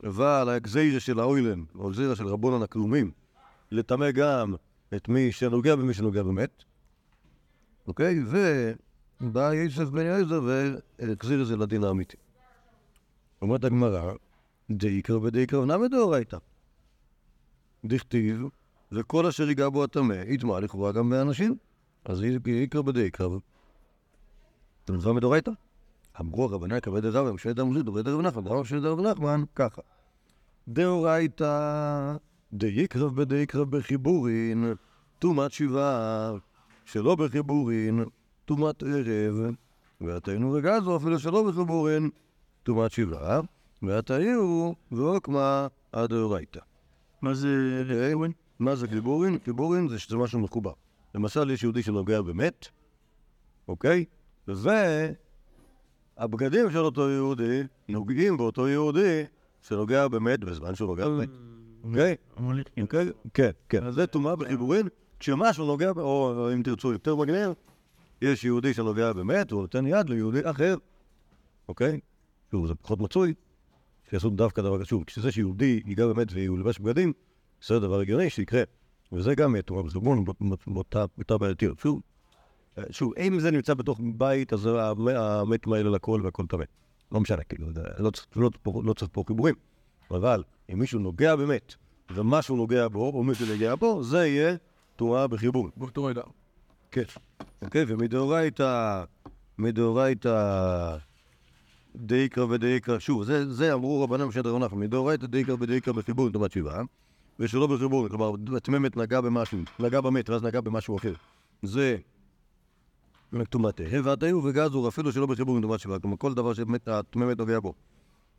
[0.08, 3.10] אבל הגזירה של האוילן, או הגזירה של רבונן הקרומים,
[3.70, 4.54] לטמא גם
[4.96, 6.64] את מי שנוגע במי שנוגע באמת,
[7.86, 8.18] אוקיי?
[9.20, 10.40] ובא יוסף בן יעזר
[10.98, 12.16] והחזיר את זה לדין האמיתי.
[13.42, 14.12] אומרת הגמרא,
[14.70, 16.38] דאיקרא ודאיקרא נמי דאורייתא.
[17.84, 18.42] דכתיב,
[18.92, 21.56] וכל אשר ייגע בו הטמא, יטמע לכאורה גם באנשים.
[22.04, 23.38] אז איקרא בדאיקרא.
[24.86, 25.50] זה מצווה מדאורייתא.
[26.20, 29.82] אמרו הרבנן כבד דרב, משנה דם זו, דברי דרב נחמן, דרב משנה דרב נחמן, ככה.
[30.68, 32.16] דאורייתא,
[32.52, 34.74] דאיקרא בדאיקרא בחיבורין,
[35.18, 36.32] טומאת שבעה,
[36.84, 38.04] שלא בחיבורין,
[38.44, 39.54] טומאת ערב,
[40.00, 42.10] ועתינו וגזו אפילו שלא בחיבורין,
[42.62, 43.40] טומאת שבעה,
[43.82, 46.60] ועתיהו ועוקמה עד דאורייתא.
[47.22, 47.48] מה זה...
[47.88, 48.32] אוקיי?
[48.58, 49.38] מה זה חיבורין?
[49.44, 50.72] חיבורין זה שזה משהו מחובר.
[51.14, 52.66] למשל, יש יהודי שנוגע במת,
[53.68, 54.04] אוקיי?
[56.18, 59.24] והבגדים של אותו יהודי נוגעים באותו יהודי
[59.62, 61.28] שנוגע במת בזמן שהוא נוגע במת.
[61.84, 62.16] אוקיי?
[62.82, 63.06] אוקיי?
[63.34, 63.84] כן, כן.
[63.84, 64.88] אז זה טומאה בחיבורין,
[65.20, 67.52] כשמשהו נוגע, או אם תרצו יותר מגניב,
[68.22, 70.76] יש יהודי שנוגע במת, הוא נותן יד ליהודי אחר,
[71.68, 72.00] אוקיי?
[72.50, 73.34] שוב, זה פחות מצוי,
[74.10, 74.84] שיעשו דווקא דבר.
[74.84, 77.12] שוב, כשזה שיהודי ייגע במת והוא לבש בגדים,
[77.66, 78.62] זה דבר הגיוני שיקרה.
[79.12, 80.24] וזה גם תורה בחשבון
[80.66, 81.78] באותה באותה בעייתיות.
[81.78, 82.00] שוב,
[82.90, 86.64] שוב, אם זה נמצא בתוך בית, אז המ- המת מעיל על הכל והכל טמא.
[87.12, 87.66] לא משנה, כאילו,
[87.98, 88.50] לא צריך- לא
[88.84, 89.54] לא צריך פה חיבורים.
[90.10, 91.74] אבל אם מישהו נוגע באמת,
[92.14, 94.56] ומשהו נוגע בו, או מישהו נוגע בו, זה יהיה
[94.96, 95.68] תורה בחיבור.
[95.76, 96.22] באותו רגע.
[96.90, 97.02] כן.
[97.62, 99.04] אוקיי, ומדאורייתא,
[99.58, 100.96] מדאורייתא
[101.96, 106.52] דאיקרא ודאיקרא, שוב, זה, זה אמרו רבנן משה דרון נחמן, מדאורייתא דאיקרא ודאיקרא בחיבור טומאת
[106.52, 106.82] שבעה,
[107.38, 111.12] ושלא בחיבור, כלומר, התממת נגע במשהו, נגע במת, ואז נגע במשהו אחר.
[111.62, 111.96] זה
[113.44, 117.74] טומאת ערב, והתיהו וגזור, אפילו שלא בחיבור טומאת שבעה, כלומר, כל דבר שהתממת נוגע בו.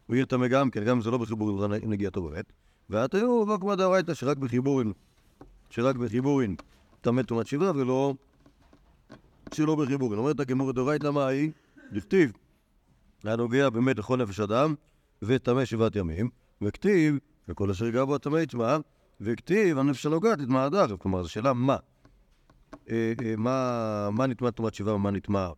[0.07, 2.53] הוא יהיה טמא גם כן, גם אם זה לא בחיבור, זה נגיעתו באמת.
[2.89, 4.93] והתיהו וכמו דאורייתא, שרק בחיבורין,
[5.69, 6.55] שרק בחיבורין
[7.01, 8.13] טמא טומאת שבעה, ולא
[9.53, 10.19] שלא בחיבורין.
[10.19, 11.51] אומרת הגמור דאורייתא מה היא?
[11.91, 12.31] דכתיב,
[13.23, 14.75] הנוגע באמת לכל נפש אדם,
[15.21, 16.29] וטמא שבעת ימים,
[16.61, 17.17] וכתיב,
[17.49, 18.77] וכל אשר יגע בו הטמא יטמע,
[19.21, 20.91] וכתיב, הנפש הנוגעת יטמע עד.
[20.99, 21.77] כלומר, זו שאלה מה?
[22.89, 25.49] אה, אה, מה, נטמע טומאת שבעה ומה נטמע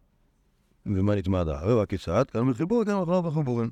[0.86, 2.24] ומה נטמע עד הערב, הכיצד?
[2.30, 3.70] כאן בחיבור, כאן לא בחיבורים.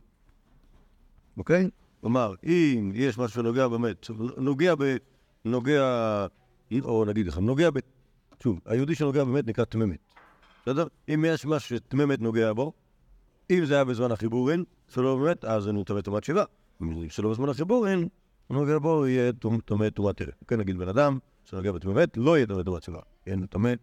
[1.37, 1.69] אוקיי?
[2.01, 4.07] כלומר, אם יש משהו שנוגע באמת,
[4.37, 4.97] נוגע ב...
[5.45, 6.27] נוגע...
[6.81, 7.79] או נגיד לך, נוגע ב...
[8.43, 9.99] שוב, היהודי שנוגע באמת נקרא תממת.
[10.61, 10.87] בסדר?
[11.13, 12.73] אם יש משהו שתממת נוגע בו,
[13.51, 16.45] אם זה היה בזמן החיבורין, שלא באמת, אז זה נטמא טומאת שבעה.
[16.81, 18.07] אם שלא בזמן החיבורין,
[18.49, 20.29] נוגע בו יהיה טומא טומאת ערב.
[20.47, 21.19] כן, נגיד בן אדם
[21.49, 23.01] שנוגע בתממת, לא יהיה טומא טומאת שבעה.
[23.27, 23.73] יהיה טמא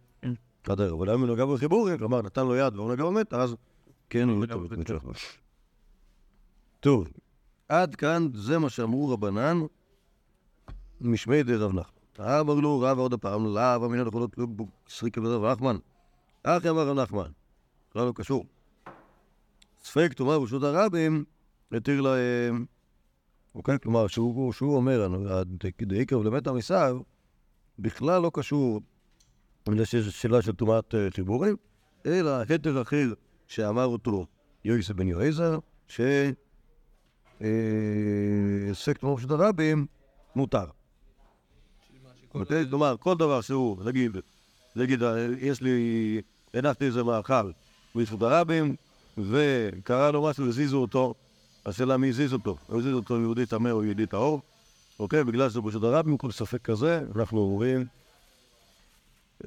[0.68, 1.00] עד הערב.
[1.00, 3.56] אבל אם הוא נוגע בחיבורין, כלומר נתן לו יד והוא נגע במת, אז
[4.10, 5.12] כן הוא טומא טומאת שבעה.
[6.80, 7.08] טוב,
[7.68, 9.60] עד כאן זה מה שאמרו רבנן
[11.00, 12.24] משמי די רב נחמן.
[12.40, 14.46] אמר לו רב עוד פעם, לאו אמינא נכונות לא
[14.88, 15.76] סריקה וזה נחמן.
[16.42, 17.30] אחי אמר רב נחמן,
[17.90, 18.44] בכלל לא קשור.
[19.82, 21.24] ספק תאמר רשות הרבים,
[21.72, 22.64] התיר להם.
[23.54, 23.78] אוקיי?
[23.82, 25.08] כלומר, שהוא, אומר,
[25.80, 26.98] דאיקרב למת המסר,
[27.78, 28.80] בכלל לא קשור
[29.68, 31.56] לזה שיש שאלה של טומאת אה, חיבורים,
[32.06, 33.12] אלא התר אחר
[33.48, 34.26] שאמר אותו
[34.64, 35.58] יויסף בן יועזר,
[35.88, 36.00] ש...
[37.42, 38.70] אה,
[39.00, 39.86] תאמר רשות הרבים
[40.36, 40.64] מותר.
[42.70, 44.16] כלומר, כל דבר שהוא, נגיד,
[44.76, 46.20] נגיד, אה, יש לי,
[46.54, 47.50] הנחתי איזה מאכל
[47.94, 48.76] ברשות הרבים,
[49.18, 51.14] וקרה לו משהו, הזיזו אותו,
[51.66, 54.40] השאלה מי הזיז אותו, הזיז אותו יהודי טמא או יהודי טהור,
[54.98, 55.24] אוקיי?
[55.24, 57.86] בגלל שזה ברשות הרבים, כל ספק כזה, אנחנו אומרים,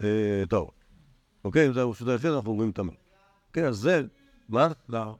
[0.03, 0.71] אה, טוב.
[1.43, 2.91] אוקיי, אם זה ברשות היחיד, אנחנו אומרים טמא.
[3.47, 4.01] אוקיי, אז זה,
[4.49, 4.67] מה?
[4.89, 5.17] לא.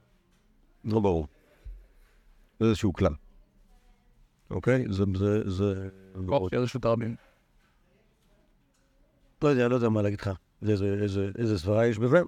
[0.84, 1.26] לא ברור.
[2.60, 3.14] זה איזשהו כלל.
[4.50, 4.84] אוקיי?
[4.90, 5.88] זה, זה, זה...
[6.26, 7.16] כוח של רשות הרבים.
[9.42, 10.30] לא יודע, לא יודע מה להגיד לך.
[10.68, 12.18] איזה, איזה, איזה סברה יש בזה,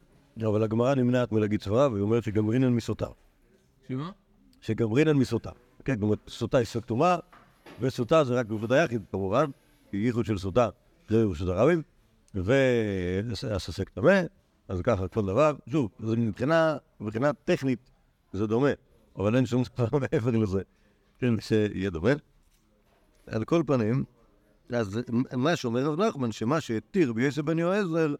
[0.46, 3.06] אבל הגמרא נמנעת מלהגיד סברה, והיא אומרת שגמרינן מסוטה.
[3.88, 4.10] שמה?
[4.60, 5.50] שגמרינן מסוטה.
[5.84, 7.18] כן, כלומר, סוטה היא ספק טומאה,
[7.80, 9.44] וסוטה זה רק בבית היחיד, כמובן,
[9.90, 10.68] כי ייחוד של סוטה
[11.08, 11.82] זה ברשות הרבים,
[12.34, 14.20] והספק טמא,
[14.68, 15.54] אז ככה כל דבר.
[15.68, 17.90] שוב, זה מבחינה, מבחינה טכנית
[18.32, 18.70] זה דומה,
[19.16, 20.62] אבל אין שום דבר מעבר לזה
[21.18, 22.10] כן, שיהיה דומה.
[23.26, 24.04] על כל פנים,
[24.72, 25.00] אז
[25.32, 28.14] מה שאומר רב נחמן, שמה שהתיר ביוסף בן יועזר,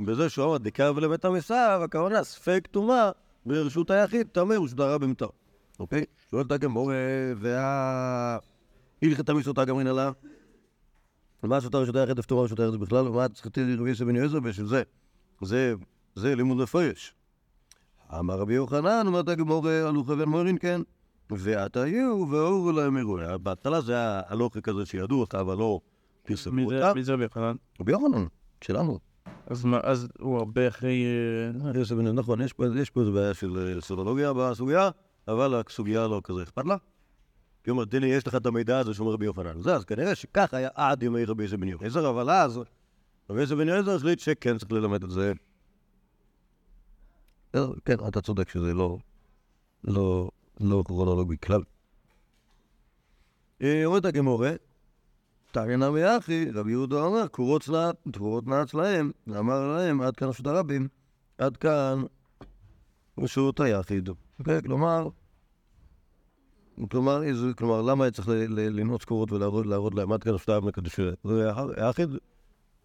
[0.00, 3.10] בזה שהוא אמר דקרב לבית המסר, הכוונה ספק טומאה
[3.46, 5.30] ברשות היחיד, טמא הרבים טוב.
[5.80, 6.04] אוקיי?
[6.30, 6.92] שואלת הגמור,
[7.36, 8.38] וה...
[9.02, 10.12] הלכת מסוטה גמרין עליו.
[11.42, 14.66] מה סוטה רשות היחיד הפטורה רשות היחיד בכלל, ומה צריכתי לרבי יוסף בן יועזר בשביל
[14.66, 14.82] זה?
[15.42, 15.74] זה,
[16.14, 17.14] זה לימוד מפרש.
[18.18, 20.80] אמר רבי יוחנן, אומרת הגמור, הלוך אבן מורין כן.
[21.30, 23.36] ועתה יהיו ואורו להם אירוע.
[23.36, 25.80] בהתחלה זה היה הלוכי כזה שידעו אותה, אבל לא
[26.22, 26.94] פרסמו אותה.
[26.94, 27.56] מי זה רבי יוחנן?
[27.80, 28.26] רבי יוחנן,
[28.60, 28.98] שלנו.
[29.46, 31.04] אז מה, אז הוא הרבה אחרי...
[31.64, 34.90] אה, נכון, יש פה יש פה איזו בעיה של אה, סולולוגיה בסוגיה,
[35.28, 36.76] אבל הסוגיה לא כזה אכפת לה.
[37.68, 39.62] היא אומרת, הנה, יש לך את המידע הזה שאומר רבי יוחנן.
[39.62, 42.60] זה, אז כנראה שכך היה עד ימי רבי יוסף בן יוחנן, אבל אז
[43.30, 45.32] רבי יוסף בן יוחנן החליט שכן צריך ללמד את זה.
[47.54, 48.98] אה, כן, אתה צודק שזה לא,
[49.84, 51.62] לא, לא כרונולוגי כלל.
[53.62, 54.52] אה, אומרת הגמורה,
[55.52, 60.46] תרנה מאחי, רבי יהודה אמר, קורות נעץ, קורות נעץ להם, ואמר להם, עד כאן רשות
[60.46, 60.88] הרבים,
[61.38, 62.02] עד כאן
[63.18, 64.08] רשות היחיד.
[64.38, 64.62] אוקיי?
[64.62, 65.08] כלומר,
[66.86, 71.00] כלומר, איזה- כלומר, למה היה צריך לנעוץ קורות ולהראות להראות להם עד כאן הרבים לקדוש
[71.24, 72.10] זה היחיד?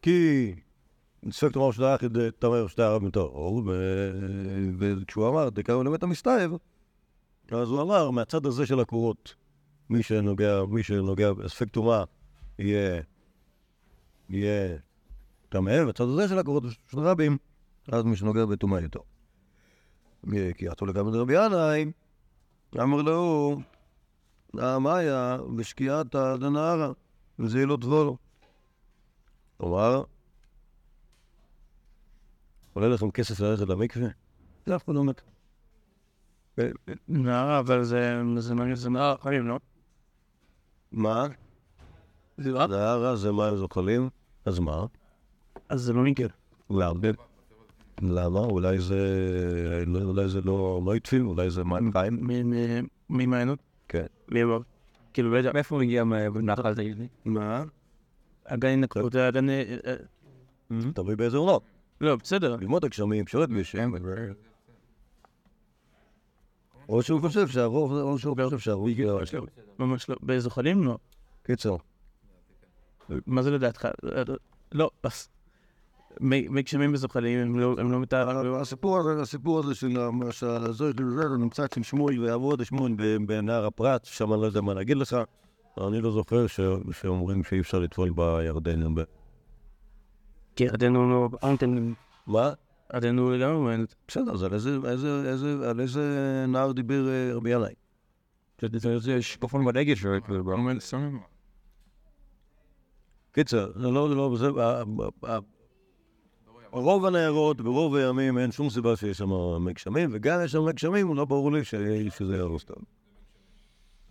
[0.02, 0.52] כי
[1.32, 6.52] ספק תאמר רשות היחיד, תאמר רשות הרבים טהור, ו- וכשהוא אמר, דקרנו לבית המסתעב,
[7.52, 9.36] אז הוא אמר, מהצד הזה של הקורות,
[9.90, 12.04] מי שנוגע, מי שנוגע, ספק טומאה
[12.60, 13.02] יהיה,
[14.30, 14.78] יהיה
[15.50, 17.38] טמא, בצד הזה של הקורות של רבים,
[17.88, 19.04] אז מי שנוגע בטומאה יהיה טוב.
[20.58, 21.92] כי עטו לגמרי רבי ינאי,
[22.82, 23.56] אמר לו,
[24.58, 26.92] המאיה בשקיעתא דנהרא,
[27.40, 28.18] וזה לא דבורו.
[29.58, 30.04] כלומר,
[32.74, 34.08] עולה לכם כסף ללכת למקווה?
[34.66, 35.22] זה אף אחד לא מת.
[37.08, 38.22] נערה, אבל זה
[38.56, 39.60] מעניין, זה נערה חיים, לא?
[40.92, 41.28] מה?
[42.38, 44.10] זה נהרה זה מים זוחלים,
[44.46, 44.86] אז מה?
[45.70, 46.28] אז זה לא מקרה.
[46.70, 47.00] למה?
[48.02, 48.40] למה?
[48.40, 49.84] אולי זה...
[50.46, 52.30] לא הטפים, אולי זה מים חיים?
[53.10, 53.60] ממעיינות?
[53.88, 54.06] כן.
[54.34, 54.60] מי אמר?
[55.14, 55.52] כאילו, לא יודע.
[55.54, 56.04] מאיפה הוא הגיע
[56.76, 57.08] תגיד לי?
[57.26, 57.64] מה?
[58.46, 59.50] הגן נקרות, הגן...
[59.50, 59.96] אה, אה,
[60.94, 61.64] תלוי באיזה עונות.
[62.02, 62.56] לא, בסדר.
[62.56, 63.92] ללמוד הגשמים, שולט בשם.
[66.90, 68.90] או שהוא חושב שהרוב, או שהוא חושב שהרוב...
[69.80, 70.16] ממש לא.
[70.24, 70.84] בזוחלים?
[70.84, 70.98] לא.
[71.44, 71.76] קיצר.
[73.10, 73.86] מה זה לדעתך?
[73.86, 74.24] אה,
[74.72, 74.90] לא,
[76.14, 76.18] אז...
[76.22, 78.54] מי מי גשמים בזוחלים הם לא- הם לא מתארים.
[78.54, 79.98] הסיפור הזה, הסיפור הזה של
[80.48, 84.98] הזוהר נמצא אצל שמואל ויעבוד שמואל ב- בנהר הפרת, שם אני לא יודע מה להגיד
[84.98, 85.18] לך.
[85.88, 86.60] אני לא זוכר ש-
[86.92, 88.82] שאומרים שאי אפשר לטבול בירדן.
[90.56, 91.30] כי עדינו לא...
[91.44, 91.94] אנטן...
[92.28, 92.52] מה?
[92.90, 93.96] עדינו לגמרי מעיינות.
[94.08, 94.44] בסדר, אז
[95.64, 97.74] על איזה, נהר דיבר אה, רבי ינאי?
[98.98, 100.12] זה שיפופון בדגל שלו.
[103.32, 104.84] קיצר, זה לא, זה לא, זה, ה- ה-
[105.32, 105.40] ה-
[106.82, 109.30] רוב הנערות, ברוב הימים אין שום סיבה שיש שם
[109.66, 111.76] מי גשמים, וגם יש שם מי גשמים, לא ברור לי ש-
[112.18, 112.78] שזה יהרוס טוב.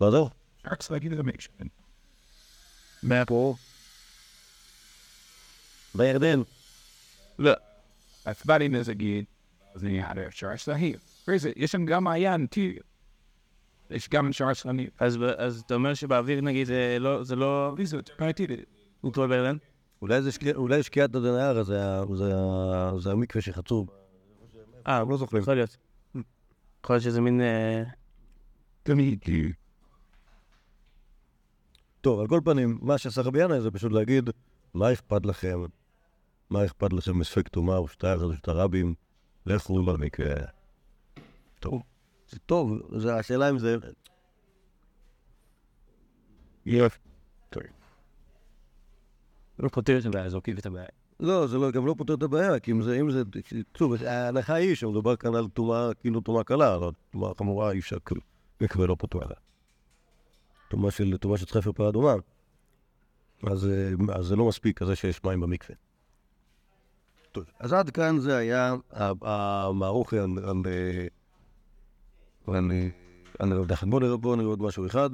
[0.01, 0.29] לא יודע.
[0.65, 1.51] רק להגיד את המקשן.
[3.03, 3.55] מהפה?
[5.95, 6.41] בירדן.
[7.39, 7.51] לא.
[8.25, 9.25] הצבעתי לזה גיד,
[9.75, 10.95] אז אני היה אפשר סלהים.
[11.55, 12.77] יש שם גם מעיין, תראי.
[13.89, 14.87] יש גם שער סלהים.
[14.99, 17.23] אז אתה אומר שבאוויר נגיד זה לא...
[17.23, 17.75] זה לא...
[17.83, 18.47] זה יותר בעייתי.
[19.01, 19.57] הוא טועה באלן?
[20.03, 21.63] אולי זה שקיע- אולי שקיעת הדנהר
[22.97, 23.85] זה המקווה שחצו.
[24.87, 25.41] אה, לא זוכרים.
[25.41, 25.77] יכול להיות.
[26.83, 27.41] יכול להיות שזה מין...
[27.41, 27.83] אה,
[32.01, 34.29] טוב, על כל פנים, מה שעשה רבי ינאי זה פשוט להגיד,
[34.73, 35.59] מה אכפת לכם?
[36.49, 38.93] מה אכפת לכם מספק טומאה או שתיים חדשות הרבים?
[39.45, 40.35] לכו למקווה.
[41.59, 41.81] טוב.
[42.29, 43.77] זה טוב, זה השאלה אם זה...
[49.59, 50.85] לא פותר את הבעיה, זורקים את הבעיה.
[51.19, 53.21] לא, זה לא, גם לא פותר את הבעיה, כי אם זה, אם זה,
[53.77, 57.97] שוב, ההנחה היא שמדובר כאן על טומאה, כאילו טומאה קלה, אבל טומאה חמורה אי אפשר,
[58.61, 59.23] מקווה לא פתוח.
[60.69, 62.13] טומאה של, טומאה של חפר פרה אדומה,
[63.47, 65.75] אז, אה, אז זה לא מספיק, כזה שיש מים במקווה.
[67.31, 69.11] טוב, אז עד כאן זה היה ה-
[69.67, 70.27] המערוך על,
[73.67, 73.89] נחמן.
[73.89, 75.09] בואו נראה, בואו נראה עוד משהו אחד,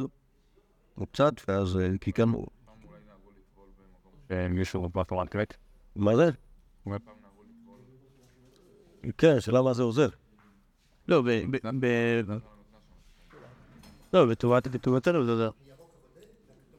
[0.98, 2.32] או קצת, ואז, אה, כי כאן,
[4.50, 5.58] מישהו בתורת קרק.
[5.96, 6.30] מה זה?
[9.18, 10.10] כן, שאלה מה זה עוזר.
[11.08, 11.28] לא, ב...
[11.80, 12.38] ב-
[14.14, 15.50] לא, בטובת בטובתנו זה עוזר.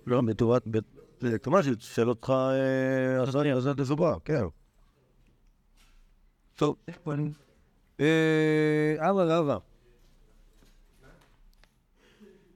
[0.06, 0.62] לא, בטובת,
[1.42, 4.42] כלומר ששאל אותך, אה, אז אני, אז אתה זובה, כן.
[6.54, 6.76] טוב.
[8.00, 9.58] אה, אבא רבא.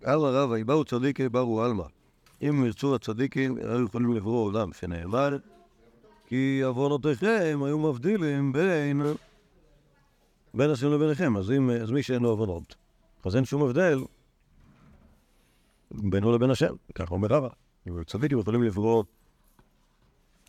[0.05, 1.85] אבא רבא, יבאו צדיקי ברו עלמא.
[2.49, 5.37] אם ירצו הצדיקים, היו יכולים לברוא עולם, שנאמר,
[6.27, 9.03] כי עוונותיכם היו מבדילים בין
[10.55, 11.37] בין השם לביניכם.
[11.37, 12.75] אז אם, אז מי שאין לו עוונות,
[13.25, 13.99] אז אין שום הבדל
[15.91, 17.49] בינו לבין השם, ככה אומר רבא.
[18.07, 19.05] צדיקים יכולים לברוא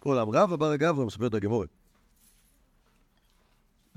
[0.04, 0.30] עולם.
[0.30, 1.70] רבא בר גברא מספר את הגמורת.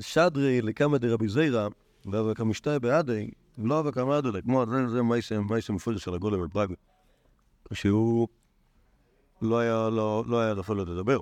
[0.01, 1.69] שדרי לקמא דרבי זיירא,
[2.07, 6.73] ואבא כמשתאי בעדי, לא אבא כמא כמו זה, זה מייסם, מייסם מפורש של הגולם בפראג,
[7.73, 8.29] שהוא
[9.43, 11.19] לא היה, לא, לא היה יכול לדבר.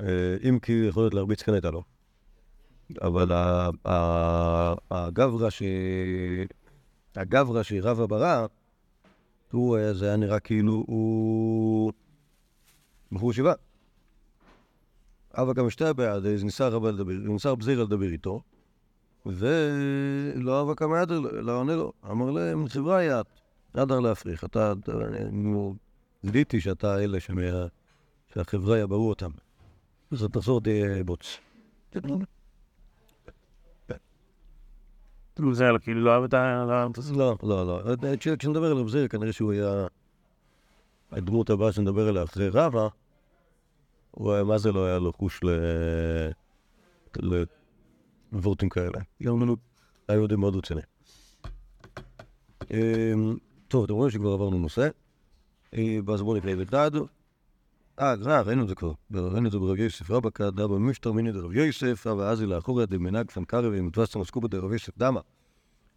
[0.00, 1.82] אה, אם כי יכול להיות להרביץ כן הייתה לו.
[3.02, 3.28] אבל
[4.90, 5.62] הגברא ש...
[7.16, 8.46] הגברא שרבא ברא,
[9.52, 11.92] הוא, היה- זה היה נראה כאילו הוא
[13.12, 13.52] בחור ישיבה.
[15.34, 18.40] אבא גם שתי בעד, אז ניסה רבא לדבר, ניסה רב זירא לדבר איתו,
[19.26, 21.92] ולא אבא כמה יד, לא עונה לו.
[22.10, 23.20] אמר להם, חבריא,
[23.74, 24.72] נדר להפריך, אתה,
[26.22, 27.66] זיהיתי שאתה אלה שמה-
[28.34, 29.30] שהחבריא ברו אותם.
[30.10, 31.38] אז תחזור תהיה בוץ.
[35.52, 36.64] זה כאילו לא אהב את ה...
[37.16, 37.80] לא, לא, לא.
[38.20, 39.86] כש- כשנדבר על רב זירא, כנראה שהוא היה
[41.10, 42.88] הדמות הבאה שנדבר עליה אחרי רבא,
[44.10, 45.48] הוא היה, מה זה לא היה לו חוש ל...
[48.32, 48.98] לוורטים כאלה.
[50.08, 50.80] היה יהודי מאוד רציני.
[53.72, 54.88] טוב, אתם רואים שכבר עברנו נושא.
[55.74, 56.90] אה, אז בואו נקרא דד.
[58.00, 58.92] אה, אה, ראינו את זה כבר.
[59.10, 63.30] ראינו את זה ברב יוסף רבא כדא במשטר מיני דרב יוסף, רבא אזי לאחוריה דמנהג
[63.30, 65.20] סנקרבי ומתווסת מסקובה דרב יוסף דמה.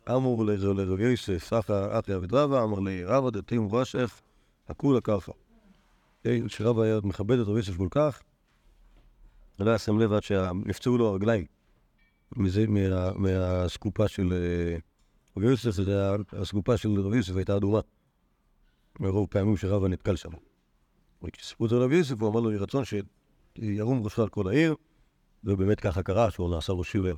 [0.10, 4.22] אמור לרב יוסף, אחי עבד רבא, אמר לי רבא דתים רשך,
[4.70, 5.32] הכולה ככה.
[6.26, 8.22] אה, שרבא היה מכבד את רב יוסף כל כך,
[9.60, 11.46] לא היה שם לב עד שנפצעו לו הרגליים.
[12.36, 14.34] מזה, מה- מהסקופה של
[15.38, 15.72] אה, רב יוסף,
[16.34, 17.80] הסקופה של רב יוסף הייתה אדומה.
[19.00, 20.30] מרוב פעמים שרבא נתקל שם.
[21.34, 24.76] כשסיפרו את זה לרב יוסף, הוא אמר לו, יהי רצון שירום ראשו על כל העיר,
[25.44, 27.16] ובאמת ככה קרה, שהוא נעשה ראש עיר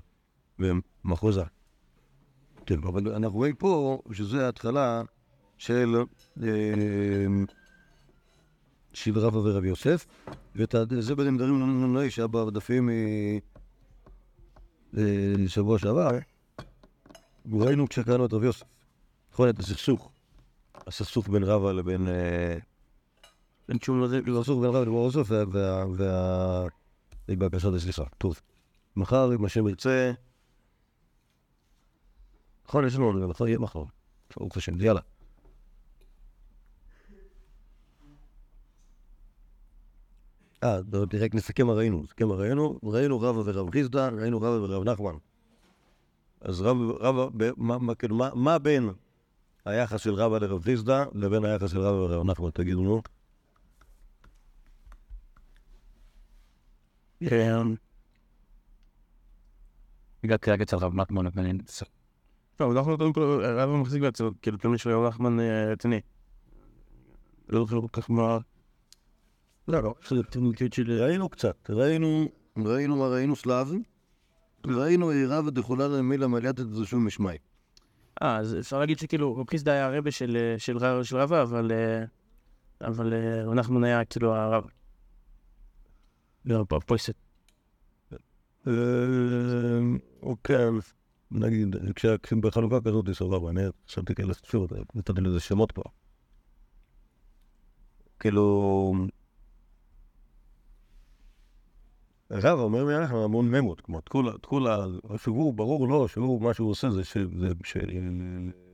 [0.60, 1.44] במחוזה.
[2.66, 5.02] כן, אבל אנחנו רואים פה שזה ההתחלה
[5.58, 5.96] של,
[6.44, 6.48] אה,
[8.94, 10.06] של רבא ורב יוסף,
[10.56, 12.90] וזה בנמדרים לנונאי שהיה בדפים
[15.38, 16.10] משבוע שעבר,
[17.54, 18.66] ראינו כשקראנו את רב יוסף,
[19.34, 20.12] נכון, את הסכסוך,
[20.76, 22.08] הסכסוך בין רבא לבין...
[22.08, 22.58] אה,
[23.70, 24.18] אין שום לזה.
[24.18, 26.66] הסכסוך בין רבא לבין יוסף וה...
[27.28, 28.42] בבקשה סליחה, טוב.
[28.96, 30.12] מחר, אם השם ירצה,
[32.68, 33.84] נכון, יש לנו עוד, מחר יהיה מחר.
[34.38, 35.02] ברוך השם, יאללה.
[40.64, 40.80] אה,
[41.20, 42.02] רק נסכם מה ראינו.
[42.04, 42.80] נסכם מה ראינו.
[42.84, 45.18] ראינו רבא ורב חיסדא, ראינו רבא ורב נחמן.
[46.42, 48.90] אז רבא, רבא, ב- מה- מה- כאילו, מה- מה בין
[49.66, 52.50] היחס של רבא לרב חיסדא לבין היחס של רבא ורב נחמן?
[52.50, 53.02] תגידו, נו.
[60.24, 61.54] הגעתי רק אצל רב נחמן, ואני...
[62.60, 66.02] לא, אנחנו קודם כל, הרב מחזיק בעצמו, כאילו, תמיד של נחמן אה, רציני.
[67.50, 68.38] לא זוכר כל כך מה...
[69.68, 69.94] לא, לא.
[70.88, 72.28] ראינו קצת, ראינו,
[72.58, 73.72] ראינו מה ראינו סלאב,
[74.70, 77.38] ראינו רבא דחולה למילה מליאת את זה שום משמעי.
[78.22, 81.42] אה, אז אפשר להגיד שכאילו, רב חיסדא היה הרבה של, אה, של, רב- של רבא,
[81.44, 81.72] אבל...
[81.72, 82.04] אה,
[82.82, 84.64] אבל אה, רב נחמן היה כאילו הרב.
[86.46, 87.10] לא, פה- פויסט.
[88.68, 88.74] אה,
[90.22, 90.66] אוקיי,
[91.32, 95.84] נגיד, כשה- בחלוקה כזאת סבבה, אני חשבתי כאלה, שוב, נתתי לזה שמות כבר.
[98.20, 98.94] כאילו...
[102.30, 104.86] הרב אומר לי עליך המון ממות, כמו את כל ה- את כל ה...
[105.18, 107.78] שהוא, ברור לו, שהוא, מה שהוא עושה זה ש- זה ש-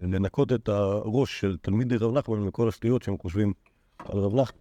[0.01, 3.53] לנקות את הראש של תלמידי רב נחמן מכל השטויות שהם חושבים
[3.99, 4.57] על רב נחמן.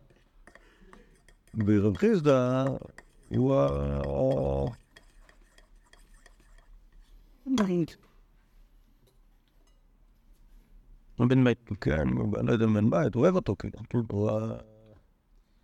[1.67, 2.65] ורב חיסדא
[3.29, 3.69] הוא ה...
[11.19, 11.71] בן בית.
[11.81, 13.79] כן, אני לא יודע אם בן בית, אוהב אותו, כאילו.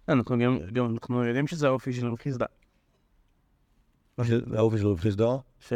[0.08, 2.46] אנחנו יודעים שזה האופי של רב חיסדא.
[4.56, 5.72] האופי של רב חיסדא, ש...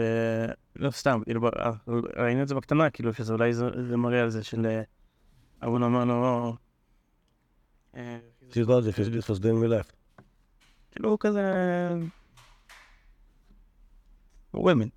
[0.76, 1.72] לא סתם, כאילו, אה,
[2.16, 4.66] ראינו את זה בקטנה, כאילו, שזה אולי זה, מראה על זה של...
[4.66, 4.82] אה,
[5.62, 6.55] אבון אמר לו, לא...
[7.97, 8.18] אה,
[8.53, 9.86] חיסדא זה חסדי מלך.
[10.90, 11.43] כאילו, הוא כזה...
[14.55, 14.88] וומן.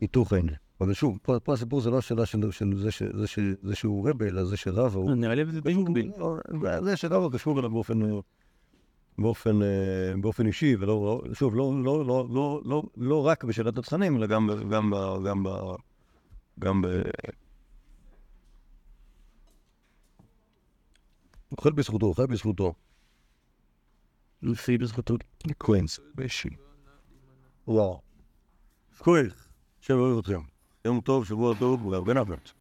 [0.00, 0.48] היתוך אין.
[0.80, 3.74] אבל שוב, פה פה הסיפור זה לא השאלה של של זה ש- זה ש- זה
[3.74, 5.14] שהוא רבה, אלא זה שרב הוא...
[5.14, 6.12] נראה לי זה די מקביל.
[6.18, 6.36] לא,
[6.84, 8.00] זה שרב קשור אליו באופן...
[9.18, 14.16] באופן, אה, באופן אישי, ולא, שוב, לא, לא, לא, לא, לא, לא רק בשאלת התכנים,
[14.16, 14.92] אלא גם, גם,
[15.26, 15.44] גם,
[16.58, 16.86] גם ב...
[21.52, 22.74] אוכל בזכותו, אוכל בזכותו.
[24.42, 25.14] לפי בזכותו.
[25.58, 26.00] קווינס.
[27.68, 28.00] וואו.
[28.98, 29.48] כוח.
[29.80, 30.55] שבוע אוהב אתכם.
[30.86, 32.50] יום טוב, שבוע טוב, והרבה נאפלט.